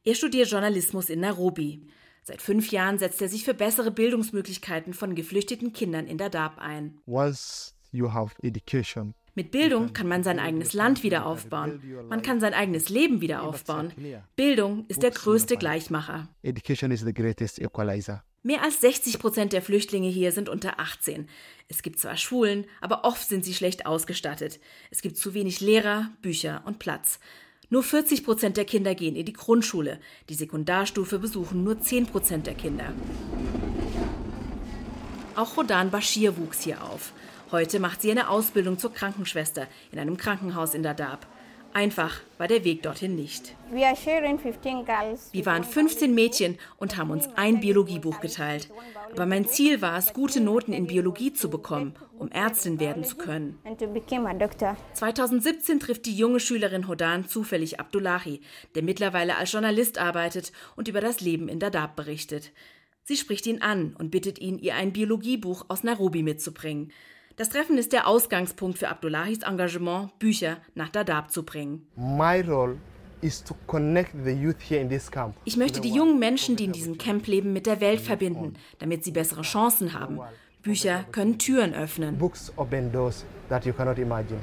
Er 0.05 0.15
studiert 0.15 0.49
Journalismus 0.49 1.09
in 1.09 1.19
Nairobi. 1.19 1.87
Seit 2.23 2.41
fünf 2.41 2.71
Jahren 2.71 2.99
setzt 2.99 3.21
er 3.21 3.27
sich 3.27 3.43
für 3.43 3.53
bessere 3.53 3.91
Bildungsmöglichkeiten 3.91 4.93
von 4.93 5.15
geflüchteten 5.15 5.73
Kindern 5.73 6.07
in 6.07 6.17
Dadaab 6.17 6.57
ein. 6.57 6.99
Once 7.05 7.75
you 7.91 8.13
have 8.13 8.33
education, 8.41 9.13
mit 9.35 9.51
Bildung 9.51 9.93
kann 9.93 10.07
man 10.07 10.23
sein 10.23 10.39
eigenes 10.39 10.73
Land 10.73 11.01
wieder 11.01 11.25
aufbauen. 11.25 11.81
Man 12.09 12.21
kann 12.21 12.39
sein 12.39 12.53
eigenes 12.53 12.89
Leben 12.89 13.21
wieder 13.21 13.43
aufbauen. 13.43 13.91
Bildung 14.35 14.85
ist 14.89 15.01
der 15.01 15.11
größte 15.11 15.57
Gleichmacher. 15.57 16.27
Mehr 18.45 18.61
als 18.61 18.81
60 18.81 19.19
Prozent 19.19 19.53
der 19.53 19.61
Flüchtlinge 19.61 20.09
hier 20.09 20.33
sind 20.33 20.49
unter 20.49 20.79
18. 20.79 21.29
Es 21.69 21.81
gibt 21.81 21.97
zwar 21.97 22.17
Schulen, 22.17 22.65
aber 22.81 23.05
oft 23.05 23.27
sind 23.27 23.45
sie 23.45 23.53
schlecht 23.53 23.85
ausgestattet. 23.85 24.59
Es 24.91 25.01
gibt 25.01 25.17
zu 25.17 25.33
wenig 25.33 25.61
Lehrer, 25.61 26.09
Bücher 26.21 26.61
und 26.65 26.77
Platz. 26.77 27.19
Nur 27.69 27.81
40 27.81 28.23
Prozent 28.23 28.57
der 28.57 28.65
Kinder 28.65 28.93
gehen 28.93 29.15
in 29.15 29.25
die 29.25 29.33
Grundschule. 29.33 29.99
Die 30.29 30.35
Sekundarstufe 30.35 31.17
besuchen 31.17 31.63
nur 31.63 31.79
10 31.79 32.05
Prozent 32.05 32.45
der 32.45 32.53
Kinder. 32.53 32.93
Auch 35.35 35.57
Rodan 35.57 35.89
Bashir 35.89 36.37
wuchs 36.37 36.61
hier 36.61 36.83
auf. 36.83 37.13
Heute 37.53 37.79
macht 37.79 38.01
sie 38.01 38.09
eine 38.09 38.29
Ausbildung 38.29 38.79
zur 38.79 38.91
Krankenschwester 38.91 39.67
in 39.91 39.99
einem 39.99 40.17
Krankenhaus 40.17 40.73
in 40.73 40.81
Dadaab. 40.81 41.27
Einfach 41.71 42.19
war 42.39 42.47
der 42.47 42.63
Weg 42.63 42.81
dorthin 42.81 43.15
nicht. 43.15 43.53
Wir 43.71 45.45
waren 45.45 45.63
15 45.63 46.15
Mädchen 46.15 46.57
und 46.77 46.97
haben 46.97 47.11
uns 47.11 47.29
ein 47.35 47.59
Biologiebuch 47.59 48.21
geteilt. 48.21 48.71
Aber 49.11 49.27
mein 49.27 49.47
Ziel 49.47 49.83
war 49.83 49.99
es, 49.99 50.13
gute 50.13 50.41
Noten 50.41 50.73
in 50.73 50.87
Biologie 50.87 51.31
zu 51.31 51.47
bekommen, 51.51 51.93
um 52.17 52.31
Ärztin 52.31 52.79
werden 52.79 53.03
zu 53.03 53.17
können. 53.17 53.59
2017 54.93 55.79
trifft 55.79 56.07
die 56.07 56.17
junge 56.17 56.39
Schülerin 56.39 56.87
Hodan 56.87 57.27
zufällig 57.27 57.79
Abdullahi, 57.79 58.41
der 58.73 58.81
mittlerweile 58.81 59.37
als 59.37 59.51
Journalist 59.51 59.99
arbeitet 59.99 60.53
und 60.75 60.87
über 60.87 61.01
das 61.01 61.21
Leben 61.21 61.49
in 61.49 61.59
Dadaab 61.59 61.95
berichtet. 61.95 62.51
Sie 63.03 63.15
spricht 63.15 63.45
ihn 63.45 63.61
an 63.61 63.95
und 63.99 64.09
bittet 64.09 64.39
ihn, 64.39 64.57
ihr 64.57 64.73
ein 64.73 64.91
Biologiebuch 64.91 65.65
aus 65.67 65.83
Nairobi 65.83 66.23
mitzubringen. 66.23 66.91
Das 67.35 67.49
Treffen 67.49 67.79
ist 67.79 67.93
der 67.93 68.07
Ausgangspunkt 68.07 68.77
für 68.77 68.89
Abdullahis 68.89 69.39
Engagement, 69.39 70.19
Bücher 70.19 70.57
nach 70.75 70.89
Dadaab 70.89 71.31
zu 71.31 71.41
bringen. 71.43 71.87
Ich 75.45 75.57
möchte 75.57 75.81
die 75.81 75.89
jungen 75.89 76.19
Menschen, 76.19 76.55
die 76.55 76.65
in 76.65 76.71
diesem 76.71 76.97
Camp 76.99 77.25
leben, 77.25 77.51
mit 77.51 77.65
der 77.65 77.81
Welt 77.81 78.01
verbinden, 78.01 78.53
damit 78.77 79.03
sie 79.03 79.11
bessere 79.11 79.41
Chancen 79.41 79.93
haben. 79.93 80.19
Bücher 80.61 81.05
können 81.11 81.39
Türen 81.39 81.73
öffnen. 81.73 82.21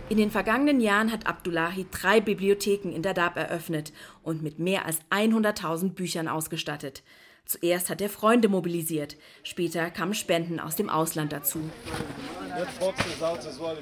In 0.09 0.17
den 0.17 0.31
vergangenen 0.33 0.81
Jahren 0.81 1.13
hat 1.13 1.27
Abdullahi 1.29 1.87
drei 1.93 2.21
Bibliotheken 2.21 2.91
in 2.91 3.03
Dadaab 3.03 3.37
eröffnet 3.37 3.93
und 4.25 4.43
mit 4.43 4.59
mehr 4.59 4.85
als 4.85 4.99
100.000 5.11 5.91
Büchern 5.91 6.27
ausgestattet. 6.27 7.05
Zuerst 7.47 7.89
hat 7.89 8.01
er 8.01 8.09
Freunde 8.09 8.49
mobilisiert, 8.49 9.17
später 9.43 9.91
kamen 9.91 10.15
Spenden 10.15 10.61
aus 10.61 10.77
dem 10.77 10.89
Ausland 10.89 11.33
dazu. 11.33 11.61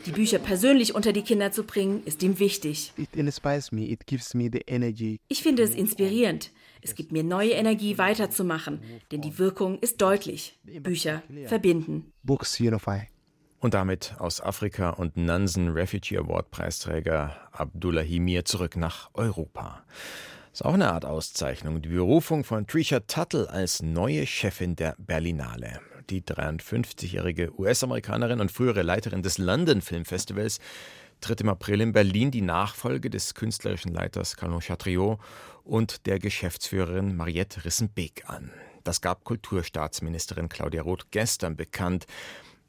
Die 0.07 0.11
Bücher 0.11 0.39
persönlich 0.39 0.95
unter 0.95 1.13
die 1.13 1.23
Kinder 1.23 1.53
zu 1.53 1.65
bringen, 1.65 2.03
ist 2.05 2.23
ihm 2.23 2.39
wichtig. 2.39 2.93
Ich 5.29 5.43
finde 5.43 5.63
es 5.63 5.75
inspirierend. 5.75 6.51
Es 6.81 6.95
gibt 6.95 7.13
mir 7.13 7.25
neue 7.25 7.51
Energie 7.51 7.99
weiterzumachen, 7.99 8.81
denn 9.11 9.21
die 9.21 9.39
Wirkung 9.39 9.79
ist 9.81 10.01
deutlich. 10.01 10.59
Bücher 10.65 11.23
verbinden. 11.47 12.13
Und 13.61 13.75
damit 13.75 14.15
aus 14.19 14.41
Afrika 14.41 14.91
und 14.91 15.17
Nansen 15.17 15.71
Refugee 15.71 16.19
Award 16.19 16.51
Preisträger 16.53 17.37
Abdullahi 17.51 18.21
Mir 18.21 18.45
zurück 18.45 18.77
nach 18.77 19.11
Europa. 19.15 19.83
Ist 20.53 20.65
auch 20.65 20.75
eine 20.75 20.93
Art 20.93 21.05
Auszeichnung. 21.05 21.83
Die 21.83 21.89
Berufung 21.89 22.45
von 22.45 22.67
Trisha 22.67 23.01
Tuttle 23.01 23.51
als 23.51 23.83
neue 23.83 24.27
Chefin 24.27 24.77
der 24.77 24.95
Berlinale. 24.99 25.81
Die 26.11 26.23
53-jährige 26.23 27.59
US-Amerikanerin 27.59 28.41
und 28.41 28.51
frühere 28.51 28.83
Leiterin 28.83 29.23
des 29.23 29.37
London 29.37 29.83
Film 29.83 30.07
Festivals 30.07 30.59
tritt 31.21 31.43
im 31.43 31.51
April 31.51 31.83
in 31.83 31.93
Berlin 31.93 32.31
die 32.31 32.41
Nachfolge 32.41 33.11
des 33.11 33.35
künstlerischen 33.35 33.93
Leiters 33.93 34.37
Carlon 34.37 34.61
Chatriot 34.61 35.21
und 35.65 36.07
der 36.07 36.19
Geschäftsführerin 36.19 37.15
Mariette 37.15 37.65
Rissenbeek 37.65 38.25
an. 38.27 38.51
Das 38.85 39.03
gab 39.03 39.25
Kulturstaatsministerin 39.25 40.49
Claudia 40.49 40.81
Roth 40.81 41.11
gestern 41.11 41.57
bekannt. 41.57 42.07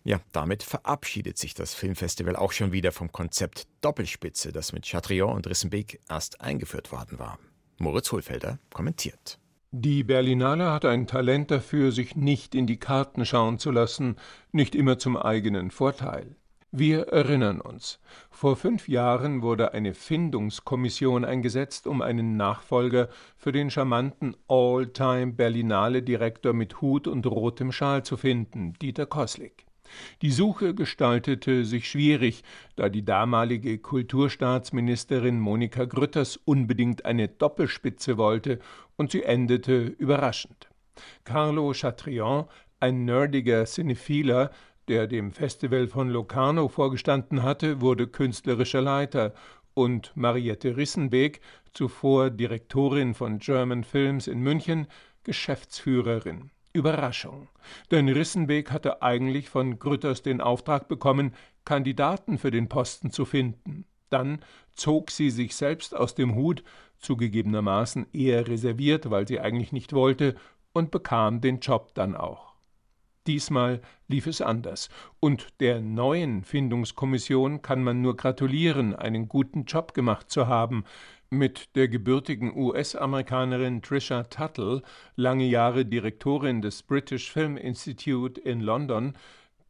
Ja, 0.04 0.19
damit 0.34 0.63
verabschiedet 0.63 1.38
sich 1.38 1.54
das 1.54 1.73
Filmfestival 1.73 2.36
auch 2.36 2.52
schon 2.52 2.73
wieder 2.73 2.91
vom 2.91 3.12
Konzept 3.13 3.67
Doppelspitze, 3.80 4.52
das 4.52 4.73
mit 4.73 4.86
Chatriot 4.86 5.34
und 5.34 5.47
Rissenbeek 5.47 6.02
erst 6.10 6.41
eingeführt 6.41 6.91
worden 6.91 7.19
war. 7.19 7.39
Moritz 7.78 8.12
Hohlfelder 8.12 8.60
kommentiert. 8.73 9.39
Die 9.72 10.04
Berlinale 10.04 10.72
hat 10.72 10.84
ein 10.84 11.06
Talent 11.06 11.52
dafür, 11.52 11.92
sich 11.92 12.16
nicht 12.16 12.56
in 12.56 12.66
die 12.66 12.80
Karten 12.80 13.24
schauen 13.24 13.60
zu 13.60 13.70
lassen, 13.70 14.16
nicht 14.52 14.74
immer 14.74 14.98
zum 14.98 15.16
eigenen 15.16 15.70
Vorteil. 15.70 16.36
Wir 16.72 17.10
erinnern 17.10 17.62
uns, 17.62 18.00
vor 18.32 18.56
fünf 18.56 18.88
Jahren 18.88 19.44
wurde 19.44 19.74
eine 19.74 19.94
Findungskommission 19.94 21.24
eingesetzt, 21.24 21.86
um 21.86 22.02
einen 22.02 22.36
Nachfolger 22.36 23.10
für 23.38 23.52
den 23.52 23.70
charmanten 23.70 24.36
All-Time-Berlinale-Direktor 24.48 26.54
mit 26.54 26.82
Hut 26.82 27.08
und 27.08 27.28
rotem 27.28 27.72
Schal 27.72 28.02
zu 28.02 28.18
finden, 28.18 28.74
Dieter 28.82 29.06
Koslik. 29.06 29.69
Die 30.21 30.32
Suche 30.32 30.73
gestaltete 30.73 31.65
sich 31.65 31.89
schwierig, 31.89 32.43
da 32.75 32.89
die 32.89 33.06
damalige 33.06 33.78
Kulturstaatsministerin 33.78 35.39
Monika 35.39 35.86
Grütters 35.86 36.38
unbedingt 36.38 37.06
eine 37.06 37.28
Doppelspitze 37.28 38.17
wollte, 38.17 38.60
und 38.95 39.12
sie 39.12 39.23
endete 39.23 39.82
überraschend. 39.97 40.69
Carlo 41.23 41.73
Chatrian, 41.73 42.45
ein 42.80 43.06
nerdiger 43.06 43.65
Cinephiler, 43.65 44.52
der 44.88 45.08
dem 45.08 45.32
Festival 45.32 45.88
von 45.88 46.10
Locarno 46.10 46.67
vorgestanden 46.67 47.43
hatte, 47.43 47.82
wurde 47.82 48.08
künstlerischer 48.08 48.82
Leiter 48.82 49.34
und 49.73 50.12
Mariette 50.15 50.75
Rissenbeek, 50.75 51.41
zuvor 51.73 52.32
Direktorin 52.32 53.13
von 53.13 53.39
German 53.39 53.84
Films 53.84 54.28
in 54.28 54.39
München, 54.39 54.88
Geschäftsführerin. 55.23 56.52
Überraschung, 56.74 57.48
denn 57.92 58.10
Rissenbeek 58.10 58.72
hatte 58.72 59.02
eigentlich 59.02 59.50
von 59.50 59.80
Grütters 59.80 60.22
den 60.22 60.42
Auftrag 60.42 60.88
bekommen, 60.88 61.34
Kandidaten 61.66 62.38
für 62.38 62.52
den 62.52 62.70
Posten 62.70 63.12
zu 63.12 63.26
finden. 63.26 63.86
Dann 64.10 64.40
zog 64.74 65.12
sie 65.12 65.30
sich 65.30 65.56
selbst 65.56 65.96
aus 65.96 66.16
dem 66.16 66.36
Hut, 66.36 66.64
zugegebenermaßen 67.00 68.08
eher 68.14 68.48
reserviert, 68.48 69.10
weil 69.10 69.28
sie 69.28 69.40
eigentlich 69.40 69.72
nicht 69.72 69.94
wollte, 69.94 70.36
und 70.72 70.92
bekam 70.92 71.42
den 71.42 71.60
Job 71.60 71.94
dann 71.96 72.16
auch. 72.16 72.54
Diesmal 73.28 73.82
lief 74.08 74.28
es 74.28 74.42
anders, 74.42 74.90
und 75.20 75.60
der 75.60 75.82
neuen 75.82 76.44
Findungskommission 76.44 77.62
kann 77.62 77.84
man 77.84 78.02
nur 78.02 78.16
gratulieren, 78.16 78.96
einen 78.96 79.28
guten 79.28 79.66
Job 79.66 79.94
gemacht 79.94 80.32
zu 80.32 80.48
haben, 80.48 80.84
mit 81.30 81.76
der 81.76 81.88
gebürtigen 81.88 82.56
US-Amerikanerin 82.56 83.82
Trisha 83.82 84.24
Tuttle, 84.24 84.82
lange 85.15 85.46
Jahre 85.46 85.86
Direktorin 85.86 86.62
des 86.62 86.82
British 86.82 87.32
Film 87.32 87.56
Institute 87.56 88.42
in 88.42 88.62
London, 88.62 89.13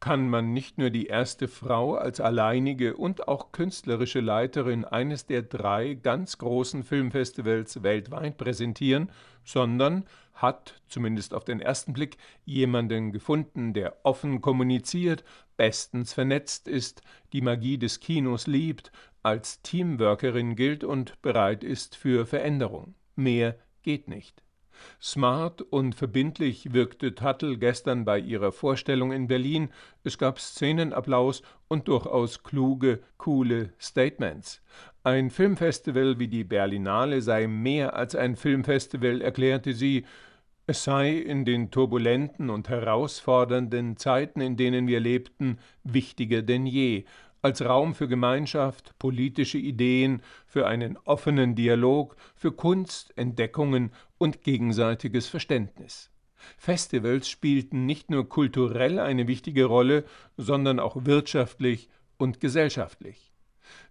kann 0.00 0.30
man 0.30 0.54
nicht 0.54 0.78
nur 0.78 0.88
die 0.88 1.06
erste 1.06 1.46
Frau 1.46 1.94
als 1.94 2.20
alleinige 2.20 2.96
und 2.96 3.28
auch 3.28 3.52
künstlerische 3.52 4.20
Leiterin 4.20 4.86
eines 4.86 5.26
der 5.26 5.42
drei 5.42 5.92
ganz 5.92 6.38
großen 6.38 6.82
Filmfestivals 6.82 7.82
weltweit 7.82 8.38
präsentieren, 8.38 9.10
sondern 9.44 10.06
hat, 10.32 10.80
zumindest 10.88 11.34
auf 11.34 11.44
den 11.44 11.60
ersten 11.60 11.92
Blick, 11.92 12.16
jemanden 12.46 13.12
gefunden, 13.12 13.74
der 13.74 13.98
offen 14.02 14.40
kommuniziert, 14.40 15.22
bestens 15.58 16.14
vernetzt 16.14 16.66
ist, 16.66 17.02
die 17.34 17.42
Magie 17.42 17.76
des 17.76 18.00
Kinos 18.00 18.46
liebt, 18.46 18.90
als 19.22 19.62
Teamworkerin 19.62 20.56
gilt 20.56 20.84
und 20.84 21.20
bereit 21.22 21.64
ist 21.64 21.96
für 21.96 22.26
Veränderung. 22.26 22.94
Mehr 23.16 23.56
geht 23.82 24.08
nicht. 24.08 24.42
Smart 25.00 25.62
und 25.62 25.94
verbindlich 25.94 26.72
wirkte 26.72 27.14
Tuttle 27.14 27.58
gestern 27.58 28.04
bei 28.04 28.18
ihrer 28.18 28.52
Vorstellung 28.52 29.12
in 29.12 29.28
Berlin. 29.28 29.68
Es 30.04 30.18
gab 30.18 30.40
Szenenapplaus 30.40 31.42
und 31.68 31.88
durchaus 31.88 32.42
kluge, 32.42 33.00
coole 33.18 33.72
Statements. 33.78 34.62
Ein 35.02 35.30
Filmfestival 35.30 36.18
wie 36.18 36.28
die 36.28 36.44
Berlinale 36.44 37.22
sei 37.22 37.46
mehr 37.46 37.94
als 37.94 38.14
ein 38.14 38.36
Filmfestival, 38.36 39.20
erklärte 39.20 39.72
sie. 39.72 40.04
Es 40.66 40.84
sei 40.84 41.12
in 41.14 41.44
den 41.44 41.70
turbulenten 41.70 42.48
und 42.48 42.68
herausfordernden 42.68 43.96
Zeiten, 43.96 44.40
in 44.40 44.56
denen 44.56 44.86
wir 44.86 45.00
lebten, 45.00 45.58
wichtiger 45.82 46.42
denn 46.42 46.66
je, 46.66 47.04
als 47.42 47.64
Raum 47.64 47.94
für 47.94 48.08
Gemeinschaft, 48.08 48.98
politische 48.98 49.58
Ideen, 49.58 50.22
für 50.46 50.66
einen 50.66 50.96
offenen 51.04 51.54
Dialog, 51.54 52.16
für 52.34 52.52
Kunst, 52.52 53.16
Entdeckungen 53.16 53.92
und 54.18 54.42
gegenseitiges 54.42 55.28
Verständnis. 55.28 56.10
Festivals 56.56 57.28
spielten 57.28 57.86
nicht 57.86 58.10
nur 58.10 58.28
kulturell 58.28 58.98
eine 58.98 59.28
wichtige 59.28 59.66
Rolle, 59.66 60.04
sondern 60.36 60.80
auch 60.80 61.04
wirtschaftlich 61.04 61.88
und 62.16 62.40
gesellschaftlich. 62.40 63.32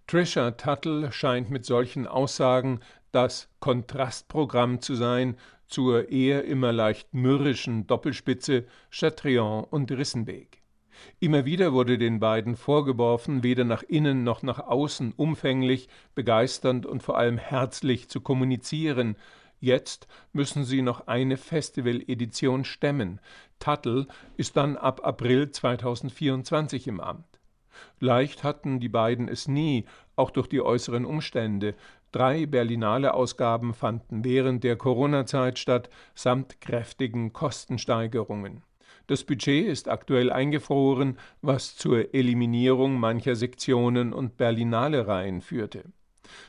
Trisha 0.07 0.51
Tuttle 0.51 1.11
scheint 1.11 1.51
mit 1.51 1.65
solchen 1.65 2.07
Aussagen 2.07 2.79
das 3.11 3.49
Kontrastprogramm 3.59 4.81
zu 4.81 4.95
sein 4.95 5.37
zur 5.67 6.09
eher 6.09 6.45
immer 6.45 6.71
leicht 6.71 7.13
mürrischen 7.13 7.85
Doppelspitze 7.85 8.65
Chatrian 8.89 9.63
und 9.65 9.91
Rissenbeek. 9.91 10.63
Immer 11.19 11.45
wieder 11.45 11.73
wurde 11.73 11.97
den 11.97 12.19
beiden 12.19 12.55
vorgeworfen, 12.55 13.43
weder 13.43 13.63
nach 13.63 13.83
innen 13.83 14.23
noch 14.23 14.43
nach 14.43 14.59
außen 14.59 15.13
umfänglich, 15.15 15.89
begeisternd 16.15 16.85
und 16.85 17.03
vor 17.03 17.17
allem 17.17 17.37
herzlich 17.37 18.09
zu 18.09 18.21
kommunizieren. 18.21 19.15
Jetzt 19.59 20.07
müssen 20.31 20.63
sie 20.63 20.81
noch 20.81 21.07
eine 21.07 21.35
Festivaledition 21.35 22.63
stemmen. 22.63 23.19
Tuttle 23.59 24.07
ist 24.37 24.55
dann 24.55 24.77
ab 24.77 25.01
April 25.03 25.51
2024 25.51 26.87
im 26.87 27.01
Amt. 27.01 27.25
Leicht 27.99 28.43
hatten 28.43 28.79
die 28.79 28.89
beiden 28.89 29.27
es 29.27 29.47
nie, 29.47 29.85
auch 30.15 30.31
durch 30.31 30.47
die 30.47 30.61
äußeren 30.61 31.05
Umstände. 31.05 31.75
Drei 32.11 32.45
Berlinale-Ausgaben 32.45 33.73
fanden 33.73 34.23
während 34.23 34.63
der 34.63 34.77
Corona-Zeit 34.77 35.59
statt, 35.59 35.89
samt 36.15 36.59
kräftigen 36.61 37.33
Kostensteigerungen. 37.33 38.63
Das 39.09 39.23
Budget 39.23 39.65
ist 39.65 39.89
aktuell 39.89 40.31
eingefroren, 40.31 41.17
was 41.41 41.75
zur 41.75 42.13
Eliminierung 42.13 42.99
mancher 42.99 43.35
Sektionen 43.35 44.13
und 44.13 44.37
Berlinale-Reihen 44.37 45.41
führte. 45.41 45.85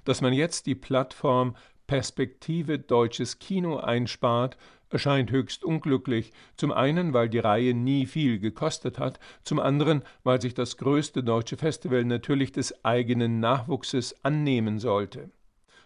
Dass 0.04 0.20
man 0.20 0.34
jetzt 0.34 0.66
die 0.66 0.74
Plattform 0.74 1.56
Perspektive 1.86 2.78
Deutsches 2.78 3.38
Kino 3.38 3.78
einspart, 3.78 4.58
erscheint 4.90 5.30
höchst 5.30 5.64
unglücklich, 5.64 6.32
zum 6.54 6.70
einen, 6.70 7.14
weil 7.14 7.30
die 7.30 7.38
Reihe 7.38 7.72
nie 7.72 8.04
viel 8.04 8.38
gekostet 8.38 8.98
hat, 8.98 9.20
zum 9.42 9.58
anderen, 9.58 10.02
weil 10.22 10.42
sich 10.42 10.52
das 10.52 10.76
größte 10.76 11.24
deutsche 11.24 11.56
Festival 11.56 12.04
natürlich 12.04 12.52
des 12.52 12.84
eigenen 12.84 13.40
Nachwuchses 13.40 14.22
annehmen 14.22 14.78
sollte. 14.78 15.30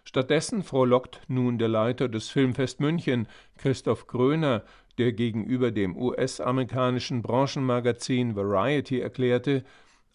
Stattdessen 0.03 0.61
frohlockt 0.61 1.21
nun 1.29 1.57
der 1.57 1.69
Leiter 1.69 2.09
des 2.09 2.29
Filmfest 2.29 2.79
München, 2.79 3.27
Christoph 3.57 4.07
Gröner, 4.07 4.63
der 4.97 5.13
gegenüber 5.13 5.71
dem 5.71 5.97
US-amerikanischen 5.97 7.21
Branchenmagazin 7.21 8.35
Variety 8.35 8.99
erklärte, 8.99 9.63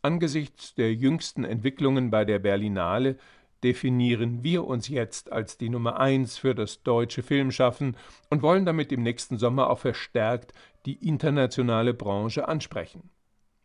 angesichts 0.02 0.74
der 0.74 0.94
jüngsten 0.94 1.44
Entwicklungen 1.44 2.10
bei 2.10 2.24
der 2.24 2.38
Berlinale 2.38 3.16
definieren 3.62 4.42
wir 4.42 4.64
uns 4.64 4.88
jetzt 4.88 5.32
als 5.32 5.58
die 5.58 5.68
Nummer 5.68 6.00
eins 6.00 6.38
für 6.38 6.54
das 6.54 6.82
deutsche 6.82 7.22
Filmschaffen 7.22 7.96
und 8.30 8.42
wollen 8.42 8.64
damit 8.64 8.92
im 8.92 9.02
nächsten 9.02 9.38
Sommer 9.38 9.68
auch 9.68 9.78
verstärkt 9.78 10.54
die 10.86 11.06
internationale 11.06 11.92
Branche 11.92 12.48
ansprechen. 12.48 13.10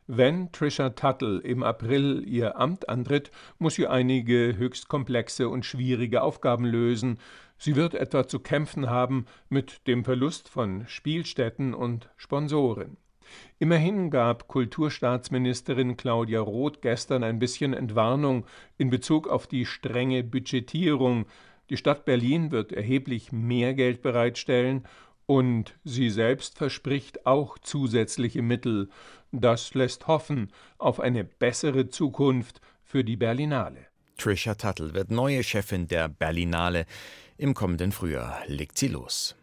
Wenn 0.08 0.52
Trisha 0.52 0.92
Tuttle 0.92 1.40
im 1.40 1.64
April 1.64 2.24
ihr 2.28 2.60
Amt 2.60 2.90
antritt, 2.90 3.32
muss 3.58 3.76
sie 3.76 3.88
einige 3.88 4.56
höchst 4.56 4.88
komplexe 4.88 5.50
und 5.50 5.66
schwierige 5.66 6.22
Aufgaben 6.22 6.66
lösen, 6.66 7.18
Sie 7.58 7.76
wird 7.76 7.94
etwa 7.94 8.28
zu 8.28 8.40
kämpfen 8.40 8.90
haben 8.90 9.26
mit 9.50 9.88
dem 9.88 10.04
Verlust 10.04 10.50
von 10.50 10.86
Spielstätten 10.88 11.74
und 11.74 12.10
Sponsoren. 12.18 12.98
Immerhin 13.60 14.10
gab 14.12 14.48
Kulturstaatsministerin 14.48 15.98
Claudia 15.98 16.42
Roth 16.42 16.82
gestern 16.82 17.24
ein 17.24 17.40
bisschen 17.40 17.74
Entwarnung 17.74 18.46
in 18.78 18.90
Bezug 18.90 19.28
auf 19.28 19.48
die 19.48 19.66
strenge 19.66 20.24
Budgetierung. 20.24 21.26
Die 21.70 21.78
Stadt 21.78 22.06
Berlin 22.06 22.52
wird 22.52 22.72
erheblich 22.72 23.32
mehr 23.32 23.74
Geld 23.74 24.02
bereitstellen 24.02 24.86
und 25.26 25.74
sie 25.84 26.10
selbst 26.10 26.58
verspricht 26.58 27.26
auch 27.26 27.58
zusätzliche 27.58 28.42
Mittel. 28.42 28.90
Das 29.32 29.74
lässt 29.74 30.08
hoffen 30.08 30.52
auf 30.78 31.00
eine 31.00 31.24
bessere 31.24 31.90
Zukunft 31.90 32.62
für 32.84 33.04
die 33.04 33.18
Berlinale. 33.18 33.88
Trisha 34.18 34.56
Tuttle 34.56 34.94
wird 34.94 35.12
neue 35.12 35.44
Chefin 35.44 35.88
der 35.88 36.08
Berlinale. 36.08 36.86
Im 37.38 37.54
kommenden 37.54 37.92
Frühjahr 37.92 38.44
legt 38.48 38.78
sie 38.78 38.88
los. 38.88 39.36